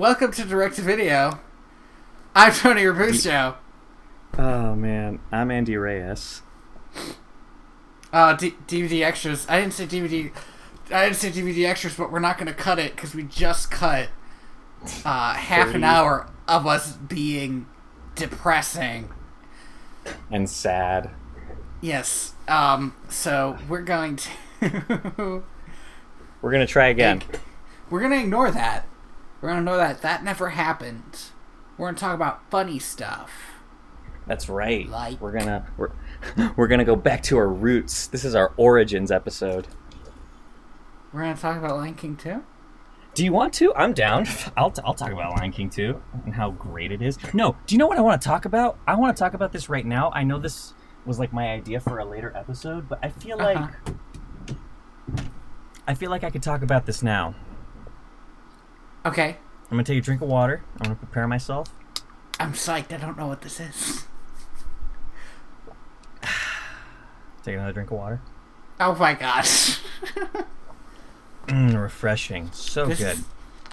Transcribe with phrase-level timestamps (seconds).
[0.00, 1.40] Welcome to Direct to Video.
[2.34, 3.56] I'm Tony Rabusto.
[4.38, 6.40] Oh man, I'm Andy Reyes.
[8.10, 9.44] Uh, D- DVD extras.
[9.46, 10.32] I didn't say DVD.
[10.90, 13.70] I didn't say DVD extras, but we're not going to cut it because we just
[13.70, 14.08] cut
[15.04, 17.66] uh, half an hour of us being
[18.14, 19.10] depressing.
[20.30, 21.10] And sad.
[21.82, 22.32] Yes.
[22.48, 22.96] Um.
[23.10, 25.42] So we're going to.
[26.40, 27.22] We're gonna try again.
[27.90, 28.86] we're gonna ignore that.
[29.40, 30.02] We're gonna know that.
[30.02, 31.18] That never happened.
[31.78, 33.30] We're gonna talk about funny stuff.
[34.26, 34.88] That's right.
[34.88, 35.90] Like- We're gonna we're
[36.56, 38.06] we're gonna go back to our roots.
[38.06, 39.66] This is our origins episode.
[41.12, 42.44] We're gonna talk about Lion King too.
[43.14, 43.74] Do you want to?
[43.74, 44.26] I'm down.
[44.56, 47.18] I'll, t- I'll talk about Lion King too and how great it is.
[47.34, 48.78] No, do you know what I want to talk about?
[48.86, 50.12] I want to talk about this right now.
[50.12, 53.56] I know this was like my idea for a later episode, but I feel like
[53.56, 55.24] Uh-huh.
[55.88, 57.34] I feel like I could talk about this now.
[59.04, 59.36] Okay.
[59.64, 60.62] I'm gonna take a drink of water.
[60.78, 61.68] I'm gonna prepare myself.
[62.38, 62.92] I'm psyched.
[62.92, 64.04] I don't know what this is.
[67.44, 68.20] Take another drink of water.
[68.78, 69.80] Oh my gosh.
[71.46, 72.48] Mm, refreshing.
[72.52, 73.18] So this good.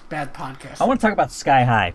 [0.08, 0.80] bad podcast.
[0.80, 1.94] I want to talk about Sky High.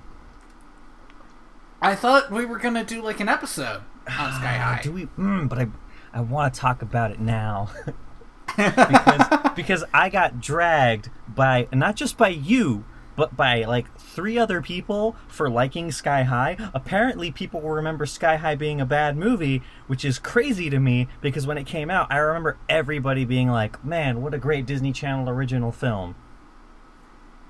[1.81, 4.79] I thought we were gonna do like an episode on Sky High.
[4.81, 5.07] Do we?
[5.17, 5.67] Mm, but I,
[6.13, 7.69] I want to talk about it now
[8.55, 14.61] because because I got dragged by not just by you, but by like three other
[14.61, 16.57] people for liking Sky High.
[16.73, 21.07] Apparently, people will remember Sky High being a bad movie, which is crazy to me
[21.21, 24.91] because when it came out, I remember everybody being like, "Man, what a great Disney
[24.91, 26.15] Channel original film!"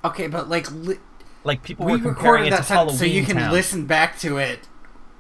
[0.04, 1.00] okay, but like li-
[1.44, 3.52] Like people we were comparing recorded it that to time Halloween so you can Town.
[3.52, 4.68] listen back to it.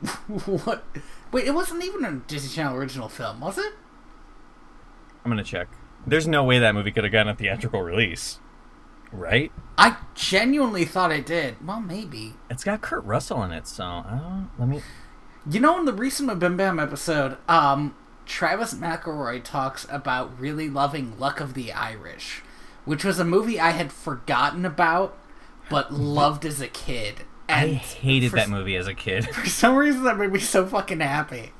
[0.45, 0.83] what?
[1.31, 3.73] Wait, it wasn't even a Disney Channel original film, was it?
[5.23, 5.67] I'm gonna check.
[6.05, 8.39] There's no way that movie could have gotten a theatrical release,
[9.13, 9.51] right?
[9.77, 11.65] I genuinely thought it did.
[11.65, 12.33] Well, maybe.
[12.49, 14.49] It's got Kurt Russell in it, so I don't.
[14.59, 14.81] Let me.
[15.49, 21.17] You know, in the recent Bim Bam episode, um, Travis McElroy talks about really loving
[21.19, 22.41] Luck of the Irish,
[22.85, 25.17] which was a movie I had forgotten about,
[25.69, 27.23] but loved as a kid.
[27.49, 29.25] I And hated for that movie as a kid.
[29.35, 31.51] For some reason, that made me so fucking happy.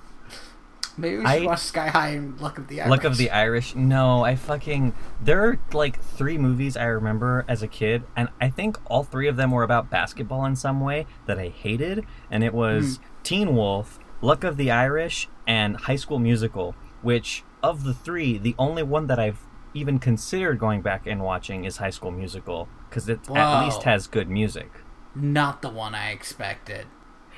[0.98, 2.92] Maybe we should I- watch Sky High and Luck of the Irish.
[2.92, 3.76] Luck of the Irish.
[3.76, 4.94] No, I fucking.
[5.22, 9.28] There are like three movies I remember as a kid, and I think all three
[9.28, 12.06] of them were about basketball in some way that I hated.
[12.30, 13.04] And it was hmm.
[13.24, 16.76] Teen Wolf, Luck of the Irish, and High School Musical.
[17.02, 19.40] Which of the three, the only one that I've
[19.74, 23.36] even considered going back and watching is High School Musical because it Whoa.
[23.36, 24.70] at least has good music.
[25.16, 26.86] Not the one I expected.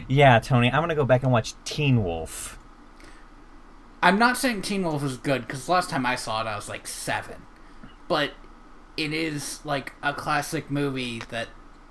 [0.08, 2.60] Yeah, Tony, I'm gonna go back and watch Teen Wolf.
[4.06, 6.70] I'm not saying Teen Wolf is good because last time I saw it, I was
[6.70, 7.42] like seven.
[8.08, 8.34] But
[8.96, 11.48] it is like a classic movie that,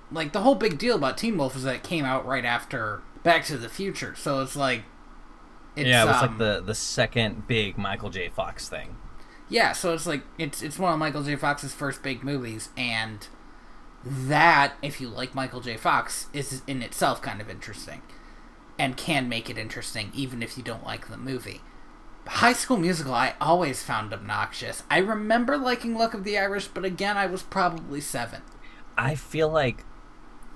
[0.09, 3.01] like, the whole big deal about Teen Wolf is that it came out right after
[3.23, 4.15] Back to the Future.
[4.15, 4.83] So it's like,
[5.75, 8.29] it's, yeah, it was um, like the the second big Michael J.
[8.29, 8.95] Fox thing.
[9.49, 11.35] Yeah, so it's like it's it's one of Michael J.
[11.35, 13.27] Fox's first big movies, and
[14.05, 15.75] that, if you like Michael J.
[15.75, 18.03] Fox, is in itself kind of interesting,
[18.79, 21.59] and can make it interesting even if you don't like the movie.
[22.27, 24.83] High School Musical, I always found obnoxious.
[24.89, 28.41] I remember liking Luck of the Irish, but again, I was probably seven.
[28.97, 29.85] I feel like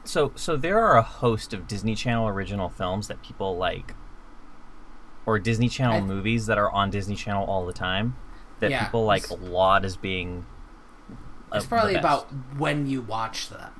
[0.05, 3.93] so so there are a host of Disney Channel original films that people like
[5.25, 8.15] or Disney Channel I- movies that are on Disney Channel all the time
[8.59, 10.45] that Yeah, people like laud as being
[11.51, 13.71] uh, It's probably about when you watch them.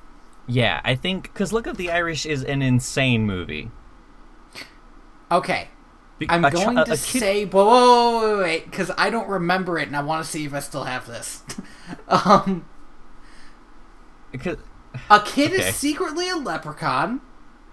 [0.46, 3.70] Yeah, I think cuz Luck of the Irish is an insane movie.
[5.32, 5.68] Okay,
[6.28, 9.86] I'm a going to say, whoa, whoa, whoa, wait, wait, because I don't remember it,
[9.88, 11.42] and I want to see if I still have this.
[12.08, 12.66] um,
[14.32, 14.58] because
[15.08, 15.62] a kid Okay.
[15.62, 17.20] is secretly a leprechaun,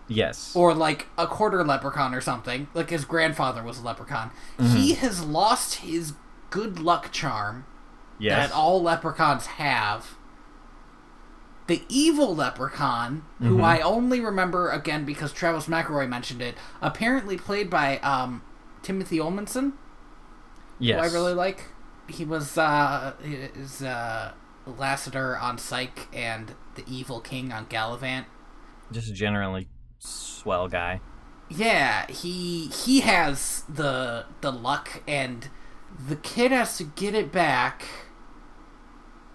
[0.07, 0.55] yes.
[0.55, 2.67] or like a quarter leprechaun or something.
[2.73, 4.31] Like his grandfather was a leprechaun.
[4.57, 4.75] Mm-hmm.
[4.75, 6.13] He has lost his
[6.49, 7.65] good luck charm
[8.19, 8.49] yes.
[8.49, 10.15] that all leprechauns have.
[11.67, 13.63] The evil leprechaun, who Mm-hmm.
[13.63, 18.41] I only remember again because Travis McElroy mentioned it, apparently played by um,
[18.83, 19.73] Timothy Omundson.
[20.79, 20.97] yes.
[20.99, 21.65] who I really like.
[22.09, 24.31] He was uh is uh
[24.65, 28.25] Lassiter on Psych and the Evil King on Galavant.
[28.91, 29.67] Just a generally
[29.99, 31.01] swell guy.
[31.49, 35.49] Yeah, he he has the the luck and
[35.99, 37.85] the kid has to get it back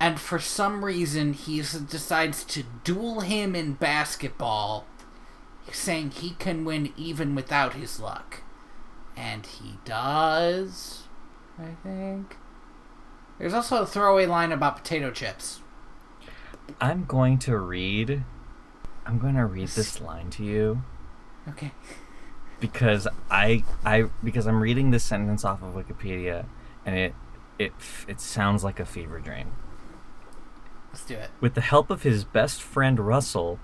[0.03, 4.85] and for some reason he decides to duel him in basketball
[5.71, 8.43] saying he can win even without his luck.
[9.17, 11.05] And he does,
[11.57, 12.37] I think.
[13.39, 15.61] There's also a throwaway line about potato chips.
[16.81, 18.25] I'm going to read
[19.07, 20.83] I'm going to read this line to you
[21.49, 21.71] Okay.
[22.59, 26.47] because I I because I'm reading this sentence off of Wikipedia
[26.85, 27.15] and it
[27.57, 27.73] it
[28.09, 29.53] it sounds like a fever dream.
[30.93, 31.31] Let's do it.
[31.41, 33.59] With the help of his best friend Russell,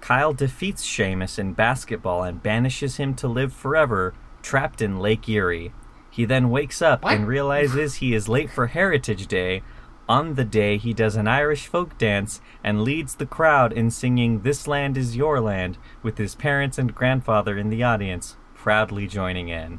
[0.00, 5.72] Kyle defeats Seamus in basketball and banishes him to live forever, trapped in Lake Erie.
[6.10, 7.14] He then wakes up What?
[7.14, 9.62] and realizes he is late for Heritage Day.
[10.08, 14.40] On the day, he does an Irish folk dance and leads the crowd in singing
[14.42, 19.48] This Land is Your Land, with his parents and grandfather in the audience, proudly joining
[19.48, 19.78] in.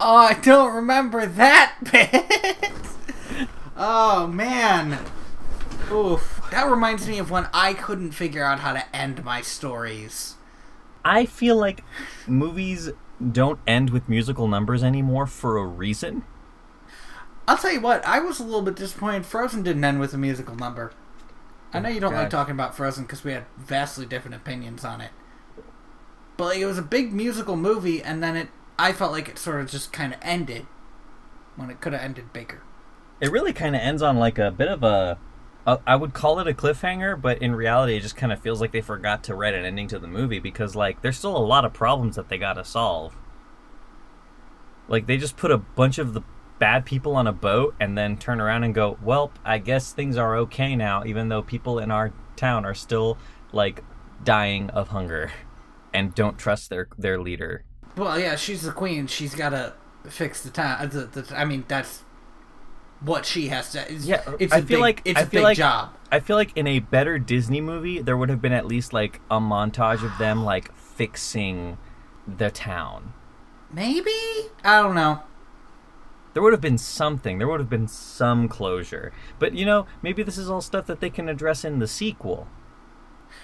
[0.00, 3.48] Oh, I don't remember that bit.
[3.76, 4.98] oh man.
[5.90, 6.40] Oof.
[6.50, 10.34] That reminds me of when I couldn't figure out how to end my stories.
[11.04, 11.84] I feel like
[12.26, 12.90] movies
[13.32, 16.24] don't end with musical numbers anymore for a reason.
[17.48, 20.18] I'll tell you what, I was a little bit disappointed Frozen didn't end with a
[20.18, 20.92] musical number.
[21.72, 25.00] I know you don't like talking about Frozen because we had vastly different opinions on
[25.00, 25.10] it.
[26.36, 28.48] But like, it was a big musical movie, and then it,
[28.78, 30.66] I felt like it sort of just kind of ended
[31.54, 32.62] when it could have ended bigger.
[33.20, 35.18] it really kind of ends on like a bit of a,
[35.86, 38.72] I would call it a cliffhanger but in reality it just kind of feels like
[38.72, 41.64] they forgot to write an ending to the movie because like there's still a lot
[41.64, 43.16] of problems that they got to solve
[44.88, 46.22] like they just put a bunch of the
[46.58, 50.16] bad people on a boat and then turn around and go well i guess things
[50.16, 53.18] are okay now even though people in our town are still
[53.52, 53.82] like
[54.24, 55.30] dying of hunger
[55.92, 57.64] and don't trust their their leader
[57.96, 59.06] Well, yeah, she's the queen.
[59.06, 59.72] She's got to
[60.08, 60.90] fix the town.
[60.90, 62.04] The, the, I mean, that's
[63.00, 63.92] what she has to.
[63.92, 65.90] It's, Yeah, it's I a feel big, like- it's I a feel big like- job.
[66.10, 69.20] I feel like in a better Disney movie, there would have been at least like
[69.30, 71.78] a montage of them like fixing
[72.26, 73.12] the town.
[73.72, 74.10] Maybe
[74.64, 75.22] I don't know.
[76.32, 77.38] There would have been something.
[77.38, 79.12] There would have been some closure.
[79.38, 82.46] But you know, maybe this is all stuff that they can address in the sequel.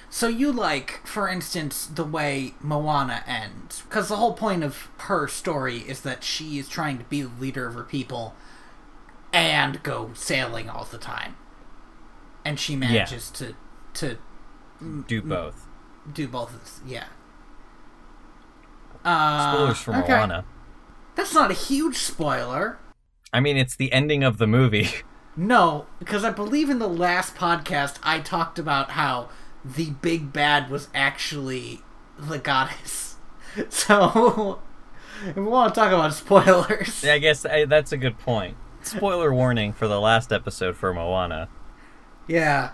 [0.08, 5.26] So you like, for instance, the way Moana ends, because the whole point of her
[5.26, 8.34] story is that she is trying to be the leader of her people,
[9.32, 11.36] and go sailing all the time,
[12.44, 13.54] and she manages to
[13.94, 14.18] to
[15.06, 15.66] Do both.
[16.12, 16.80] do both.
[16.86, 17.04] Yeah.
[19.04, 20.12] Uh, Spoilers for okay.
[20.12, 20.44] Moana.
[21.14, 22.78] That's not a huge spoiler.
[23.32, 24.88] I mean, it's the ending of the movie.
[25.34, 29.30] No, because I believe in the last podcast I talked about how
[29.64, 31.80] the big bad was actually
[32.18, 33.16] the goddess.
[33.70, 34.60] So,
[35.34, 38.58] we want to talk about spoilers, Yeah, I guess I, that's a good point.
[38.82, 41.48] Spoiler warning for the last episode for Moana.
[42.28, 42.70] yeah,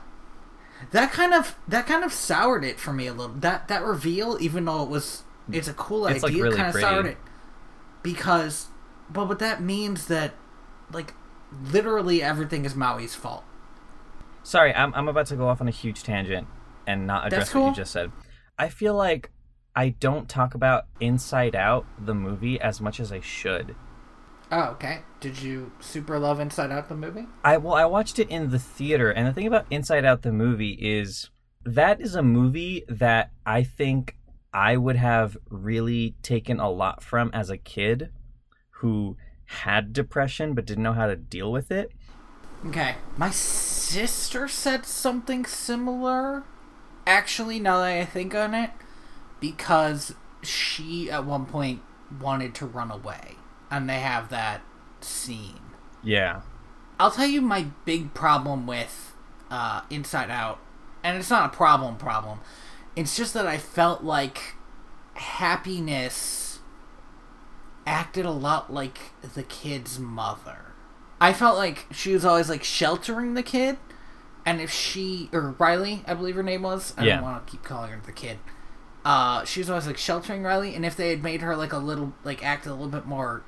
[0.90, 3.34] that kind of that kind of soured it for me a little.
[3.36, 6.68] That that reveal, even though it was it's a cool It's, like, idea, really kind
[6.68, 6.86] of pretty.
[6.86, 7.18] soured it
[8.02, 8.68] because,
[9.10, 10.34] but what that means that
[10.92, 11.14] like
[11.70, 13.44] literally everything is Maui's fault.
[14.42, 16.46] Sorry, I'm, I'm about to go off on a huge tangent
[16.86, 18.12] and not address That's what you just said.
[18.58, 19.30] I feel like
[19.76, 23.74] I don't talk about Inside Out, the movie, as much as I should.
[24.50, 25.00] Oh, okay.
[25.20, 27.26] Did you super love Inside Out the movie?
[27.44, 30.32] I well, I watched it in the theater, and the thing about Inside Out, the
[30.32, 31.30] movie, is
[31.64, 34.16] that is a movie that I think
[34.52, 38.10] I would have really taken a lot from as a kid
[38.70, 41.92] who had depression but didn't know how to deal with it.
[42.66, 42.96] Okay.
[43.16, 46.44] My sister said something similar.
[47.06, 48.70] Actually, now that I think on it,
[49.40, 51.82] because she at one point
[52.20, 53.36] wanted to run away,
[53.70, 54.62] and they have that
[55.00, 55.60] scene.
[56.02, 56.40] Yeah.
[57.00, 59.14] I'll tell you my big problem with
[59.50, 60.58] uh, Inside Out,
[61.04, 62.40] and it's not a problem problem.
[62.96, 64.54] It's just that I felt like
[65.14, 66.58] happiness
[67.86, 68.98] acted a lot like
[69.34, 70.58] the kid's mother.
[71.20, 73.76] I felt like she was always like sheltering the kid,
[74.44, 76.94] and if she or Riley, I believe her name was.
[76.96, 77.14] I Yeah.
[77.16, 78.38] don't want to keep calling her the kid.
[79.04, 81.78] Uh, she was always like sheltering Riley, and if they had made her like a
[81.78, 83.42] little like act a little bit more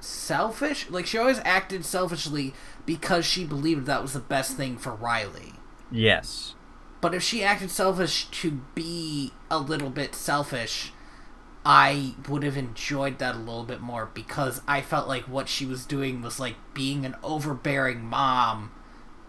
[0.00, 0.88] selfish.
[0.90, 2.54] Like she always acted selfishly
[2.86, 5.54] because she believed that was the best thing for Riley.
[5.90, 6.54] Yes.
[7.00, 10.92] But if she acted selfish to be a little bit selfish,
[11.64, 15.66] I would have enjoyed that a little bit more because I felt like what she
[15.66, 18.72] was doing was like being an overbearing mom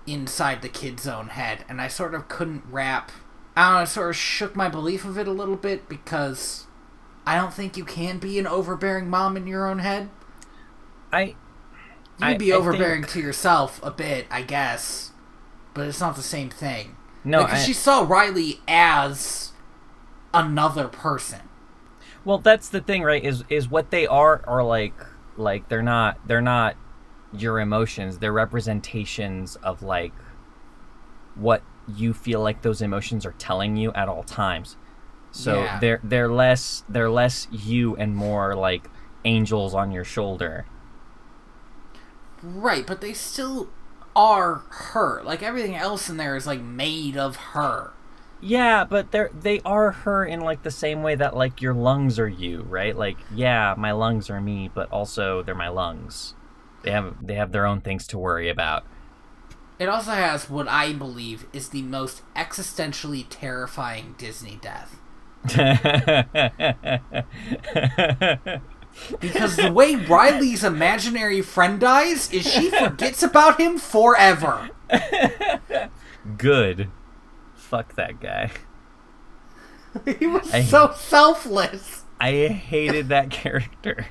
[0.08, 1.66] inside the kid's own head.
[1.70, 3.12] And I sort of couldn't wrap.
[3.56, 6.66] I don't know, it sort of shook my belief of it a little bit because
[7.26, 10.10] I don't think you can be an overbearing mom in your own head.
[11.12, 11.36] I You
[12.22, 15.12] I- can be I overbearing think- to yourself a bit, I guess,
[15.74, 16.96] but it's not the same thing.
[17.24, 17.44] no.
[17.44, 19.52] because I- she saw Riley as
[20.34, 21.42] another person.
[22.26, 23.24] Well, that's the thing, right?
[23.24, 24.94] Is is what they are are like
[25.38, 26.76] like they're not they're not
[27.34, 28.18] your emotions.
[28.20, 30.14] They're representations of like
[31.36, 31.62] what
[31.96, 34.78] you feel like those emotions are telling you at all times.
[35.32, 35.80] So Yeah.
[35.80, 38.90] they're they're less they're less you and more like
[39.26, 40.66] angels on your shoulder.
[42.42, 43.70] Right, but they still
[44.16, 45.22] are her.
[45.24, 47.92] Like everything else in there is like made of her.
[48.42, 52.20] Yeah, but they're they are her in like the same way that like your lungs
[52.20, 52.96] are you, right?
[52.96, 56.36] Like, yeah, my lungs are me, but also they're my lungs.
[56.84, 58.86] They have they have their own things to worry about.
[59.78, 64.98] It also has what I believe is the most existentially terrifying Disney death.
[69.20, 74.70] Because the way Riley's imaginary friend dies is she forgets about him forever.
[76.38, 76.90] Good.
[77.56, 78.52] Fuck that guy.
[80.20, 82.04] He was I- so selfless.
[82.20, 84.06] I hated that character.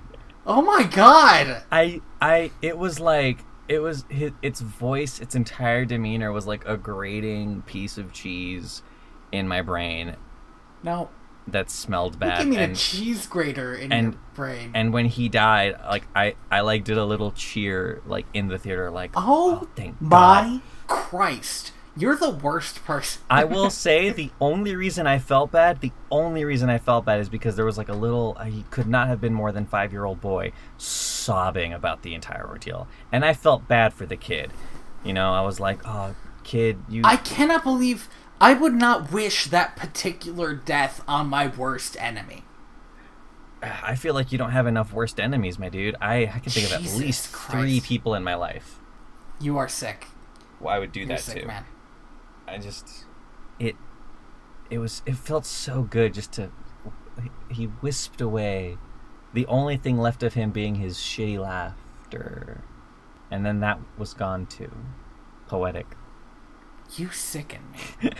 [0.44, 1.62] Oh my god.
[1.70, 6.66] I I it was like it was his, its voice, its entire demeanor was like
[6.66, 8.82] a grating piece of cheese
[9.30, 10.16] in my brain
[10.82, 11.10] No,
[11.52, 12.38] that smelled you bad.
[12.38, 14.70] give me a cheese grater in and- your brain.
[14.74, 18.58] and when he died, like I I like did a little cheer like in the
[18.58, 20.60] theater, like oh, thank my God.
[20.86, 21.72] Christ.
[21.96, 23.22] You're the worst person.
[23.28, 27.18] I will say the only reason I felt bad, the only reason I felt bad
[27.18, 29.66] is because there was like a little, uh, he could not have been more than
[29.66, 32.86] five year old boy sobbing about the entire ordeal.
[33.10, 34.52] And I felt bad for the kid.
[35.04, 36.14] You know, I was like, oh,
[36.44, 37.02] kid, you.
[37.04, 38.08] I cannot believe
[38.40, 42.44] I would not wish that particular death on my worst enemy.
[43.60, 45.96] I feel like you don't have enough worst enemies, my dude.
[46.00, 48.78] I, I can think of at Jesus least three people in my life.
[49.40, 50.06] You are sick.
[50.60, 51.46] Well, I would do You're that sick, too.
[51.48, 51.64] man.
[52.46, 53.04] I just
[53.58, 53.76] it
[54.70, 56.50] it was it felt so good just to
[57.50, 58.78] he wisped away
[59.34, 62.62] the only thing left of him being his shitty laughter
[63.30, 64.70] and then that was gone too
[65.46, 65.86] poetic
[66.96, 68.10] You sicken me.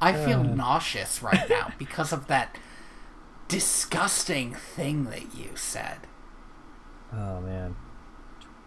[0.00, 2.58] I feel nauseous right now because of that
[3.48, 5.98] disgusting thing that you said.
[7.12, 7.76] oh man.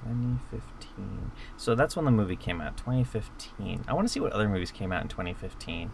[0.05, 4.47] 2015 so that's when the movie came out 2015 i want to see what other
[4.47, 5.91] movies came out in 2015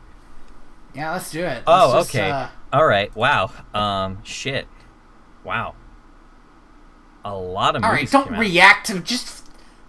[0.94, 1.64] Yeah, let's do it.
[1.66, 2.30] oh Let's just, okay.
[2.30, 3.14] uh, all right.
[3.16, 3.50] Wow.
[3.74, 4.68] Um shit.
[5.44, 5.74] Wow.
[7.24, 9.45] A lot of all movies right, don't react to just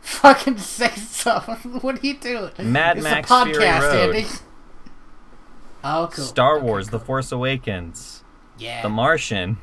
[0.07, 1.73] fucking say something.
[1.81, 2.51] what are you doing?
[2.63, 4.15] Mad it's Max a podcast, Fury Road.
[4.17, 4.29] Andy.
[5.85, 6.25] Oh, cool.
[6.25, 6.99] Star Okay, Wars: The.
[7.01, 8.25] Force Awakens,
[8.59, 8.83] Yeah.
[8.83, 9.59] The Martian,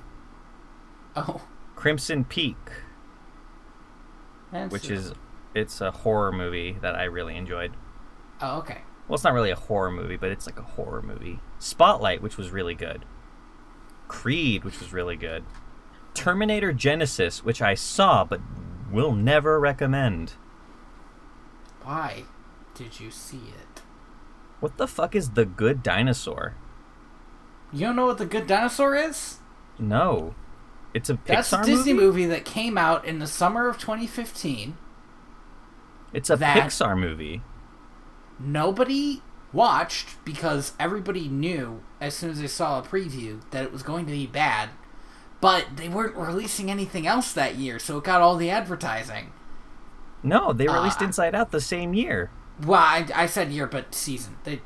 [1.15, 1.41] oh,
[1.75, 2.57] Crimson Peak,
[4.51, 5.13] that's- which is
[5.55, 7.73] it's a horror movie that I really enjoyed.
[8.41, 8.81] Oh, okay.
[9.07, 11.39] Well, it's not really a horror movie, but it's like a horror movie.
[11.59, 13.05] Spotlight, which was really good.
[14.07, 15.43] Creed, which was really good.
[16.13, 18.39] Terminator Genisys, which I saw but
[18.93, 20.33] will never recommend.
[21.83, 22.23] Why
[22.75, 23.81] did you see it?
[24.59, 26.55] What the fuck is The Good Dinosaur?
[27.73, 29.39] You don't know what the Good Dinosaur is?
[29.79, 30.35] No.
[30.93, 32.05] It's a Pixar That's a Disney movie?
[32.05, 34.77] movie that came out in the summer of 2015.
[36.13, 37.41] It's a Pixar movie.
[38.39, 39.21] Nobody
[39.51, 44.05] watched because everybody knew as soon as they saw a preview that it was going
[44.05, 44.69] to be bad.
[45.43, 49.33] But they weren't releasing anything else that year, so it got all the advertising.
[50.23, 51.03] No, they released Ah.
[51.03, 52.31] Inside Out the same year.
[52.65, 54.37] Well, I, I said year, but season.
[54.45, 54.61] They,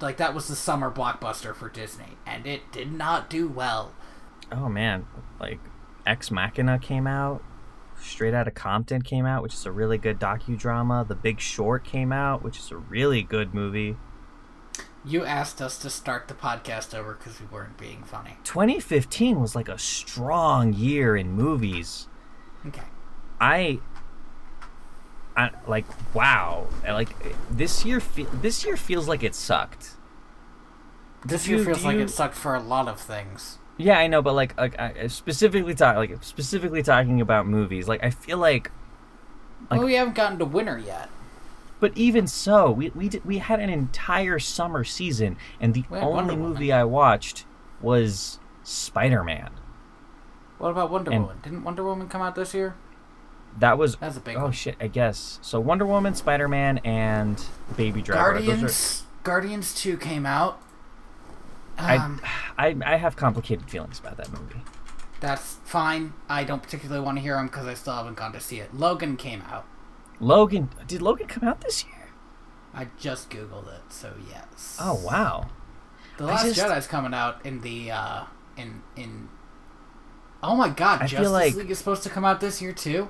[0.00, 3.92] like that was the summer blockbuster for Disney, and it did not do well.
[4.52, 5.08] Oh man,
[5.40, 5.58] like
[6.06, 7.42] Ex Machina came out,
[8.00, 11.08] Straight Outta Compton came out, which is a really good docudrama.
[11.08, 13.96] The Big Short came out, which is a really good movie.
[15.04, 18.38] You asked us to start the podcast over because we weren't being funny.
[18.44, 22.08] 2015 was like a strong year in movies.
[22.66, 22.82] Okay.
[23.40, 23.80] I
[25.36, 25.84] I like
[26.14, 27.10] wow, like
[27.50, 29.96] this year fe- this year feels like it sucked.
[31.24, 33.58] This year feels like you- it sucked for a lot of things.
[33.76, 38.02] Yeah, I know, but like, like I- specifically talk, like specifically talking about movies, like
[38.04, 38.70] I feel like
[39.70, 41.08] Like- well, we haven't gotten to winter yet.
[41.84, 46.34] But even so, we we did, we had an entire summer season, and the only
[46.34, 46.72] movie.
[46.72, 47.44] I watched
[47.82, 49.50] was Spider Man.
[50.56, 51.36] What about Wonder And- Woman?
[51.42, 52.74] Didn't Wonder Woman come out this year?
[53.58, 54.52] That was That's a big oh one.
[54.52, 55.38] shit, I guess.
[55.42, 57.44] So Wonder Woman, Spider Man, and
[57.76, 58.32] Baby Driver.
[58.40, 59.02] Guardians.
[59.22, 60.62] Guardians Two came out.
[61.78, 62.22] are- Um,
[62.56, 64.62] I, I I have complicated feelings about that movie.
[65.20, 66.14] that's fine.
[66.30, 68.74] I don't particularly want to hear them because I still haven't gone to see it.
[68.74, 69.66] Logan came out.
[70.24, 72.08] Logan, did Logan come out this year?
[72.72, 74.78] I just googled it, so yes.
[74.80, 75.50] Oh wow.
[76.16, 78.24] The Last just- Jedi's coming out in the uh
[78.56, 79.28] in in.
[80.42, 81.02] Oh my God!
[81.02, 83.08] I Justice like- League is supposed to come out this year too.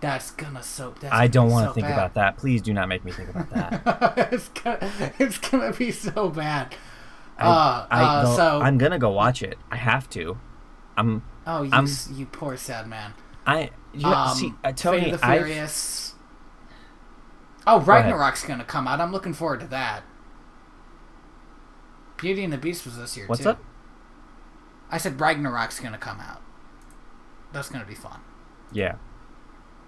[0.00, 0.94] That's gonna so.
[0.98, 2.38] That's I don't want to think about that.
[2.38, 4.28] Please do not make me think about that.
[4.32, 6.74] it's gonna, it's gonna be so bad.
[7.36, 9.58] I, uh, I, uh, so I'm gonna go watch it.
[9.70, 10.38] I have to.
[10.96, 11.22] I'm.
[11.46, 13.12] oh, you I'm- you poor sad man.
[13.46, 13.70] I.
[13.92, 15.26] You, Um, see, uh, Fate Tony, of the.
[15.26, 16.14] Furious.
[17.66, 17.88] Oh, ahead.
[17.88, 19.00] Ragnarok's gonna come out.
[19.00, 20.02] I'm looking forward to that.
[22.16, 23.50] Beauty and the Beast was this year What's too.
[23.50, 23.62] up?
[24.90, 26.42] I said Ragnarok's gonna come out.
[27.52, 28.20] That's gonna be fun.
[28.72, 28.96] Yeah.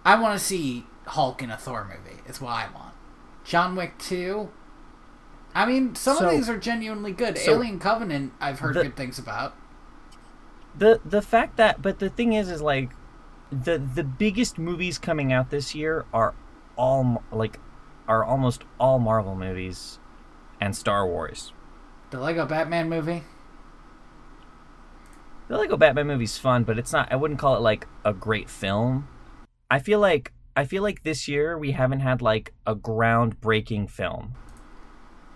[0.05, 2.21] I want to see Hulk in a Thor movie.
[2.27, 2.95] Is what I want.
[3.45, 4.51] John Wick two.
[5.55, 7.37] I mean, some So- of these are genuinely good.
[7.39, 9.55] so Alien Covenant, I've heard the- good things about.
[10.77, 12.91] the the fact that but the thing is is like
[13.53, 16.35] the the biggest movies coming out this year are
[16.77, 17.61] all like
[18.09, 19.99] are almost all Marvel movies
[20.61, 21.53] and Star Wars.
[22.11, 23.23] The Lego Batman movie.
[25.49, 28.49] The Lego Batman movie's fun, but it's not I wouldn't call it like a great
[28.49, 29.07] film.
[29.71, 34.35] I feel like I feel like this year we haven't had like a groundbreaking film.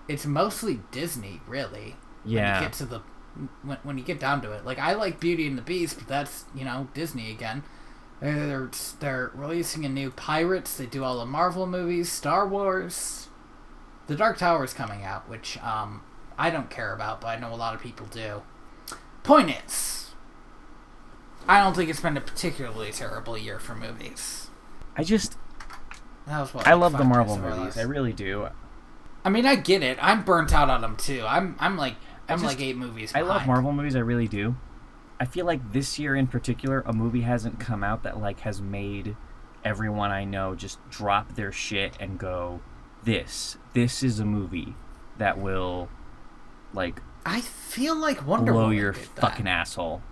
[0.08, 1.96] It's mostly Disney, really.
[2.24, 2.54] Yeah.
[2.54, 2.98] When you get to the
[3.62, 6.08] when, when you get down to it, like I like Beauty and the Beast, but
[6.08, 7.62] that's you know Disney again.
[8.20, 8.70] They're
[9.00, 10.76] they're, releasing a new Pirates.
[10.76, 13.28] They do all the Marvel movies, Star Wars.
[14.06, 16.02] The Dark Tower is coming out, which um
[16.38, 18.42] I don't care about, but I know a lot of people do.
[19.22, 20.10] Point is,
[21.48, 24.48] I don't think it's been a particularly terrible year for movies.
[24.96, 25.36] I just
[26.26, 27.78] That was what I like, love the Marvel years of our movies.
[27.78, 28.48] I really do.
[29.24, 29.98] I mean, I get it.
[30.00, 31.24] I'm burnt out on them too.
[31.26, 31.96] I'm I'm like
[32.28, 33.12] I'm just- like eight movies.
[33.14, 33.46] I love.
[33.46, 33.94] Marvel movies.
[33.96, 34.56] I really do.
[35.18, 38.60] I feel like this year in particular, a movie hasn't come out that like has
[38.60, 39.16] made
[39.64, 42.60] everyone I know just drop their shit and go,
[43.04, 44.74] "This, this is a movie
[45.18, 45.88] that will,
[46.72, 49.20] like, I feel like Wonder blow Woman your did that.
[49.20, 50.02] fucking asshole."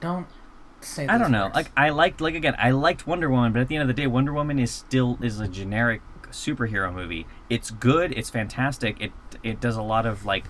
[0.00, 0.26] Don't
[0.80, 1.06] say.
[1.08, 1.44] I don't know.
[1.44, 1.54] words.
[1.56, 3.94] Like, I liked, like again, I liked Wonder Woman, but at the end of the
[4.00, 7.26] day, Wonder Woman is still is a generic superhero movie.
[7.48, 8.12] It's good.
[8.12, 9.00] It's fantastic.
[9.00, 10.44] It it does a lot of like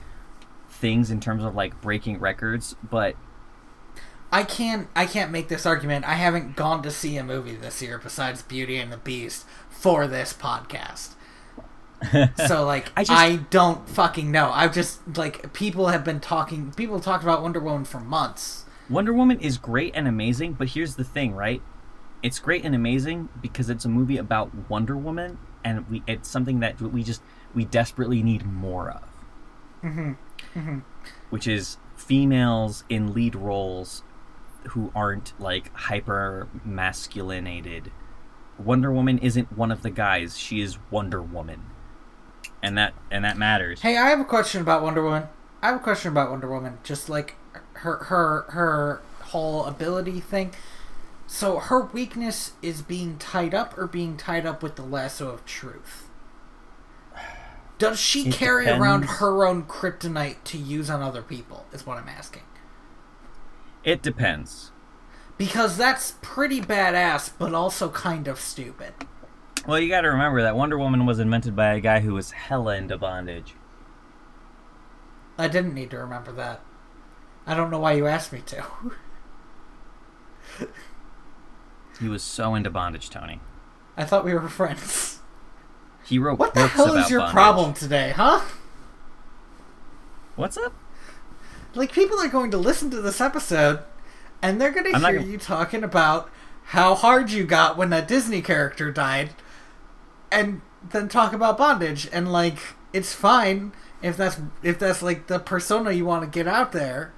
[0.77, 3.17] things in terms of like breaking records, but
[4.33, 4.89] I can't.
[4.95, 6.05] I can't make this argument.
[6.07, 10.07] I haven't gone to see a movie this year besides Beauty and the Beast for
[10.07, 11.15] this podcast.
[12.47, 14.51] so like, I, I don't fucking know.
[14.53, 16.73] I've just like people have been talking.
[16.73, 18.65] People talked about Wonder Woman for months.
[18.91, 21.63] Wonder Woman is great and amazing, but here's the thing, right?
[22.23, 26.61] It's great and amazing because it's a movie about Wonder Woman, and we it's something
[26.61, 27.23] that we just
[27.55, 29.03] we desperately need more of.
[29.83, 30.13] Mm-hmm.
[30.55, 30.79] Mm-hmm.
[31.31, 34.03] Which is females in lead roles
[34.69, 37.93] who aren't like hyper masculinated.
[38.59, 41.63] Wonder Woman isn't one of the guys; she is Wonder Woman,
[42.63, 43.83] and that and that matters.
[43.83, 45.25] Hey, I have a question about Wonder Woman.
[45.63, 46.79] I have a question about Wonder Woman.
[46.83, 47.37] Just like
[47.75, 50.53] her her her whole ability thing.
[51.27, 55.45] So her weakness is being tied up or being tied up with the lasso of
[55.45, 56.06] truth.
[57.79, 61.67] Does she It carry around her own kryptonite to use on other people?
[61.73, 62.43] Is what I'm asking.
[63.85, 64.73] It depends.
[65.37, 68.95] Because that's pretty badass, but also kind of stupid.
[69.67, 72.31] Well, you got to remember that Wonder Woman was invented by a guy who was
[72.31, 73.55] hella into bondage.
[75.37, 76.61] I didn't need to remember that.
[77.47, 78.65] I don't know why you asked me to.
[82.01, 83.41] He was so into bondage, Tony.
[83.97, 85.16] I thought we were friends.
[86.07, 87.33] He wrote What the books hell is your bondage.
[87.35, 88.41] problem today, huh?
[90.37, 90.73] What's up?
[91.75, 93.81] Like people are going to listen to this episode
[94.43, 96.31] and they're going to hear gonna- you talking about
[96.71, 99.31] how hard you got when that Disney character died
[100.33, 102.59] and then talk about bondage and like
[102.93, 107.13] it's fine if that's if that's like the persona you want to get out there.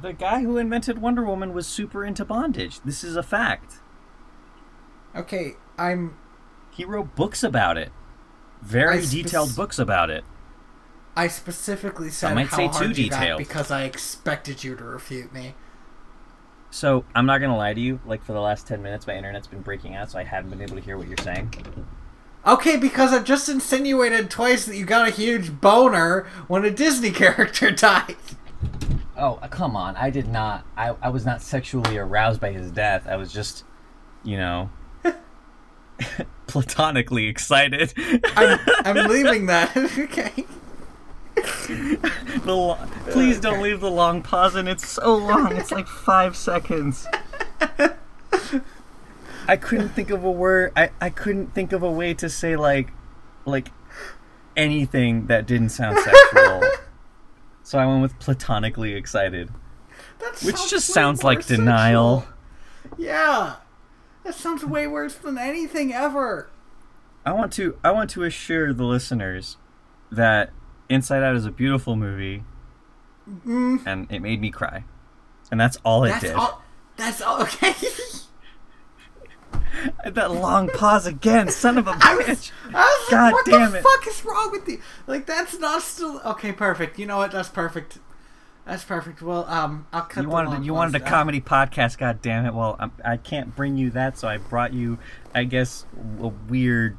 [0.00, 2.80] The guy who invented Wonder Woman was super into bondage.
[2.80, 3.74] This is a fact.
[5.14, 6.16] Okay, I'm
[6.70, 7.92] He wrote books about it.
[8.62, 10.24] Very I spec- detailed books about it.
[11.16, 13.38] I specifically said might how say hard too you got detailed.
[13.38, 15.54] because I expected you to refute me.
[16.70, 18.00] So, I'm not going to lie to you.
[18.06, 20.62] Like, for the last 10 minutes, my internet's been breaking out, so I haven't been
[20.62, 21.52] able to hear what you're saying.
[22.46, 27.10] Okay, because I just insinuated twice that you got a huge boner when a Disney
[27.22, 28.16] character died.
[29.18, 29.96] Oh, uh, come on.
[29.96, 30.64] I did not.
[30.74, 33.06] I, I was not sexually aroused by his death.
[33.06, 33.64] I was just,
[34.24, 34.70] you know,
[36.46, 37.92] platonically excited.
[38.36, 39.76] I'm, I'm leaving that.
[39.98, 40.44] okay.
[41.34, 42.78] the lo-
[43.10, 45.56] Please don't leave the long pause, and it's so long.
[45.56, 47.06] It's like five seconds.
[49.48, 50.72] I couldn't think of a word.
[50.76, 52.90] I, I couldn't think of a way to say like,
[53.44, 53.68] like,
[54.56, 56.62] anything that didn't sound sexual.
[57.62, 59.50] so I went with platonically excited,
[60.20, 62.26] That which just sounds like denial.
[62.98, 63.54] Yeah.
[64.24, 66.48] That sounds way worse than anything ever.
[67.26, 69.56] I want to I want to assure the listeners
[70.10, 70.50] that
[70.88, 72.44] Inside Out is a beautiful movie,
[73.46, 74.84] and it made me cry,
[75.50, 76.12] and that's all it Mm.
[76.12, 76.32] That's did.
[76.34, 76.62] all.
[76.96, 77.42] That's all.
[77.42, 77.74] Okay.
[80.04, 82.50] That long pause again, son of a I was, bitch.
[82.74, 83.82] I was God like, what damn the it.
[83.82, 84.80] fuck is wrong with you?
[85.06, 86.52] Like, that's not still okay.
[86.52, 86.98] Perfect.
[86.98, 87.32] You know what?
[87.32, 87.98] That's perfect.
[88.64, 89.20] That's perfect.
[89.22, 90.22] Well, um, I'll cut.
[90.22, 91.08] You wanted you wanted a out.
[91.10, 92.54] comedy podcast, god damn it.
[92.54, 94.98] Well, I'm, I can't bring you that, so I brought you,
[95.34, 95.84] I guess,
[96.20, 96.96] a weird.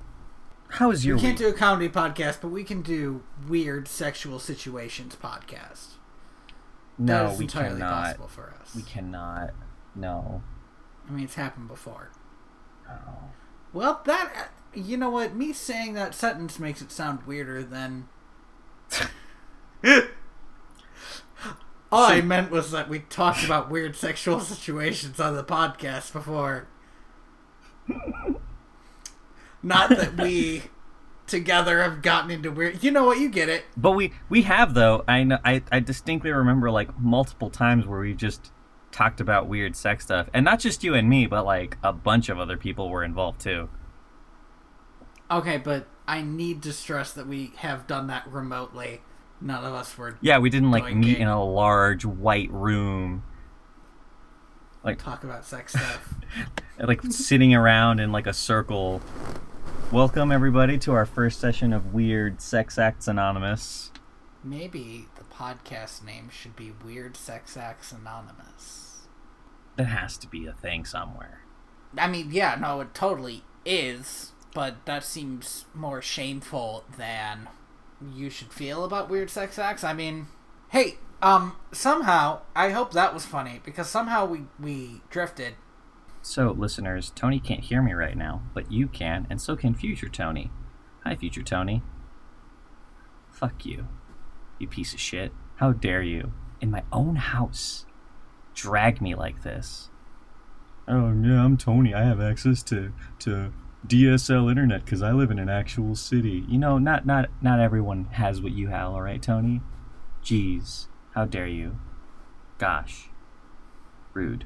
[0.68, 1.48] How is your We can't week?
[1.48, 5.92] do a comedy podcast, but we can do weird sexual situations podcast.
[6.98, 8.04] no, is we entirely cannot.
[8.04, 8.76] possible for us.
[8.76, 9.52] We cannot.
[9.96, 10.42] No.
[11.08, 12.10] I mean, it's happened before.
[12.88, 12.96] no.
[13.72, 15.34] Well, that you know what?
[15.36, 18.10] Me saying that sentence makes it sound weirder than.
[21.94, 26.68] All I meant was that we talked about weird sexual situations on the podcast before.
[29.62, 30.64] Not that we
[31.28, 32.84] together have gotten into weird.
[32.84, 33.20] You know what?
[33.20, 33.66] You get it.
[33.78, 35.04] But we we have though.
[35.08, 35.38] I know.
[35.46, 38.52] I I distinctly remember like multiple times where we just
[38.92, 42.28] talked about weird sex stuff, and not just you and me, but like a bunch
[42.28, 43.70] of other people were involved too.
[45.30, 49.02] Okay, but I need to stress that we have done that remotely.
[49.46, 53.26] None of us were Yeah, we didn't like meet in a large white room,
[54.86, 56.14] like talk about sex stuff.
[56.80, 59.02] like sitting around in like a circle.
[59.92, 63.92] Welcome everybody to our first session of Weird Sex Acts Anonymous.
[64.46, 69.08] Maybe the podcast name should be Weird Sex Acts Anonymous.
[69.76, 71.42] That has to be a thing somewhere.
[71.98, 77.50] I mean, yeah, no, it totally is, but that seems more shameful than
[78.14, 79.84] you should feel about weird sex acts.
[79.84, 80.28] I mean,
[80.70, 85.56] hey, um, somehow I hope that was funny because somehow we we drifted.
[86.22, 90.08] So, listeners, Tony can't hear me right now, but you can, and so can Future
[90.08, 90.52] Tony.
[91.04, 91.84] Hi, Future Tony.
[93.30, 93.88] Fuck you,
[94.58, 95.34] you piece of shit.
[95.58, 97.86] How dare you, in my own house,
[98.54, 99.90] drag me like this?
[100.88, 101.94] Oh, yeah, I'm Tony.
[101.94, 103.54] I have access to, to
[103.88, 106.46] DSL internet because I live in an actual city.
[106.48, 109.62] You know, not, not, not everyone has what you have, alright, Tony?
[110.24, 111.78] Jeez, how dare you?
[112.58, 113.10] Gosh.
[114.14, 114.46] Rude.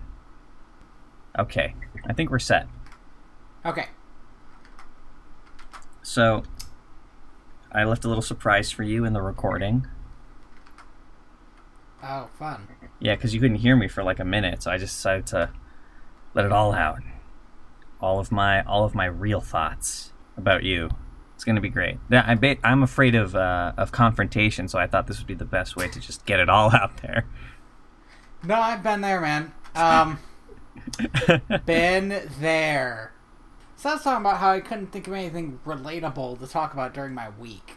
[1.38, 2.68] Okay, I think we're set.
[3.66, 3.88] Okay,
[6.02, 6.44] So,
[7.72, 9.86] I left a little surprise for you in the recording.
[12.02, 12.68] oh, fun.
[13.00, 15.50] Yeah, because you couldn't hear me for like a minute, so I just decided to
[16.34, 17.02] let it all out.
[18.02, 20.90] All of my all of my real thoughts about you.
[21.36, 21.98] It's gonna be great.
[22.10, 25.36] Yeah, I ba- I'm afraid of uh, of confrontation, so I thought this would be
[25.36, 27.26] the best way to just get it all out there.
[28.44, 29.52] No, I've been there, man.
[29.76, 30.20] Um,
[31.66, 33.14] been there.
[33.76, 36.94] So I was talking about how I couldn't think of anything relatable to talk about
[36.94, 37.76] during my week.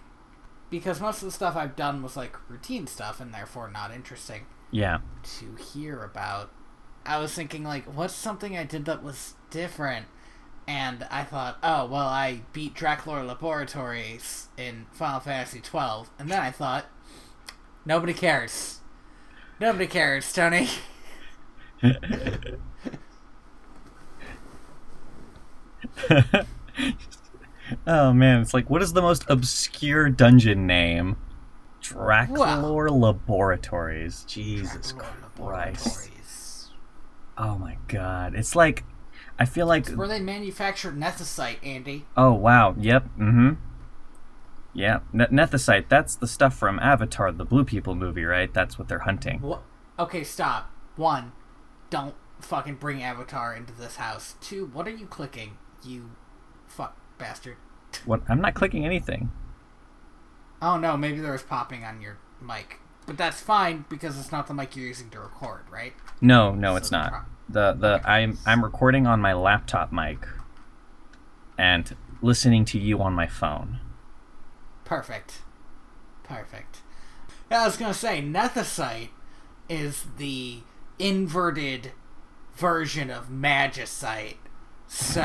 [0.71, 4.47] Because most of the stuff I've done was like routine stuff and therefore not interesting
[4.71, 5.01] yeah.
[5.39, 6.51] to hear about.
[7.11, 10.07] I was thinking, like, what's something I did that was different?
[10.69, 16.09] And I thought, oh, well, I beat Draklor Laboratories in Final Fantasy XII.
[16.21, 16.87] And then I thought,
[17.85, 18.79] nobody cares.
[19.59, 20.69] Nobody cares, Tony.
[27.87, 31.17] oh man, it's like what is the most obscure dungeon name?
[31.83, 34.25] Draklor Laboratories.
[34.29, 35.39] Jesus Christ.
[35.39, 36.20] Laboratories.
[37.41, 38.35] Oh my god.
[38.35, 38.85] It's like
[39.39, 42.05] I feel like Where they manufactured nethicite, Andy.
[42.17, 42.75] Oh wow.
[42.79, 43.05] Yep.
[43.19, 43.51] Mm-hmm.
[44.75, 45.01] Yeah.
[45.13, 45.89] Ne- Nethicite.
[45.89, 48.53] That's the stuff from Avatar, the Blue People movie, right?
[48.53, 49.41] That's what they're hunting.
[49.41, 49.63] What?
[49.99, 50.71] Okay, stop.
[50.97, 51.33] One,
[51.89, 54.35] don't fucking bring Avatar into this house.
[54.43, 55.57] Two, what are you clicking?
[55.83, 56.11] You
[56.67, 57.57] fuck bastard.
[58.05, 58.21] What?
[58.29, 59.33] I'm not clicking anything.
[60.61, 62.81] Oh no, maybe there was popping on your mic.
[63.11, 65.95] But that's fine because it's not the mic you're using to record, right?
[66.21, 67.11] No, no, it's So the not.
[67.11, 70.29] pro- The the I'm I'm recording on my laptop mic
[71.59, 73.81] and listening to you on my phone.
[74.85, 75.39] Perfect.
[76.23, 76.83] Perfect.
[77.51, 79.09] I was gonna say, Nethicite
[79.69, 80.61] is the
[81.01, 81.91] inverted
[82.55, 84.37] version of Magicite.
[84.87, 85.25] So.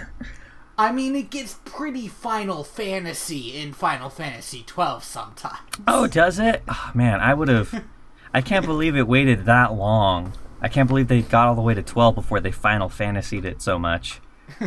[0.80, 5.58] I mean, it gets pretty Final Fantasy in Final Fantasy twelve sometimes.
[5.86, 6.62] Oh, does it?
[6.66, 7.84] Oh, man, I would have.
[8.32, 10.32] I can't believe it waited that long.
[10.62, 13.60] I can't believe they got all the way to 12 before they Final Fantasied it
[13.60, 14.22] so much.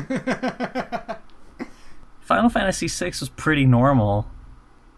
[2.22, 4.30] Final Fantasy VI was pretty normal.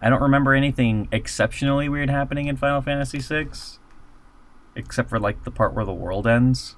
[0.01, 3.47] I don't remember anything exceptionally weird happening in Final Fantasy VI.
[4.75, 6.75] except for like the part where the world ends.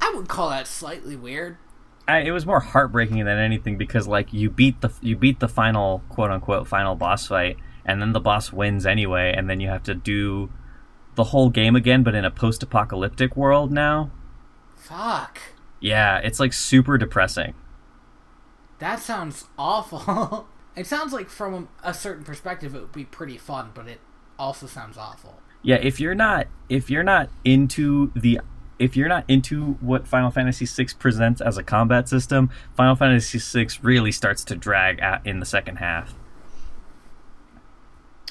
[0.00, 1.58] I would call that slightly weird.
[2.08, 5.48] I, it was more heartbreaking than anything because like you beat the you beat the
[5.48, 9.68] final quote unquote final boss fight and then the boss wins anyway and then you
[9.68, 10.50] have to do
[11.16, 14.10] the whole game again but in a post-apocalyptic world now.
[14.76, 15.40] Fuck.
[15.80, 17.54] Yeah, it's like super depressing.
[18.78, 20.46] That sounds awful.
[20.76, 24.00] it sounds like from a certain perspective it would be pretty fun, but it
[24.38, 25.40] also sounds awful.
[25.62, 28.40] Yeah, if you're not if you're not into the
[28.78, 33.38] if you're not into what Final Fantasy VI presents as a combat system, Final Fantasy
[33.38, 36.14] VI really starts to drag out in the second half.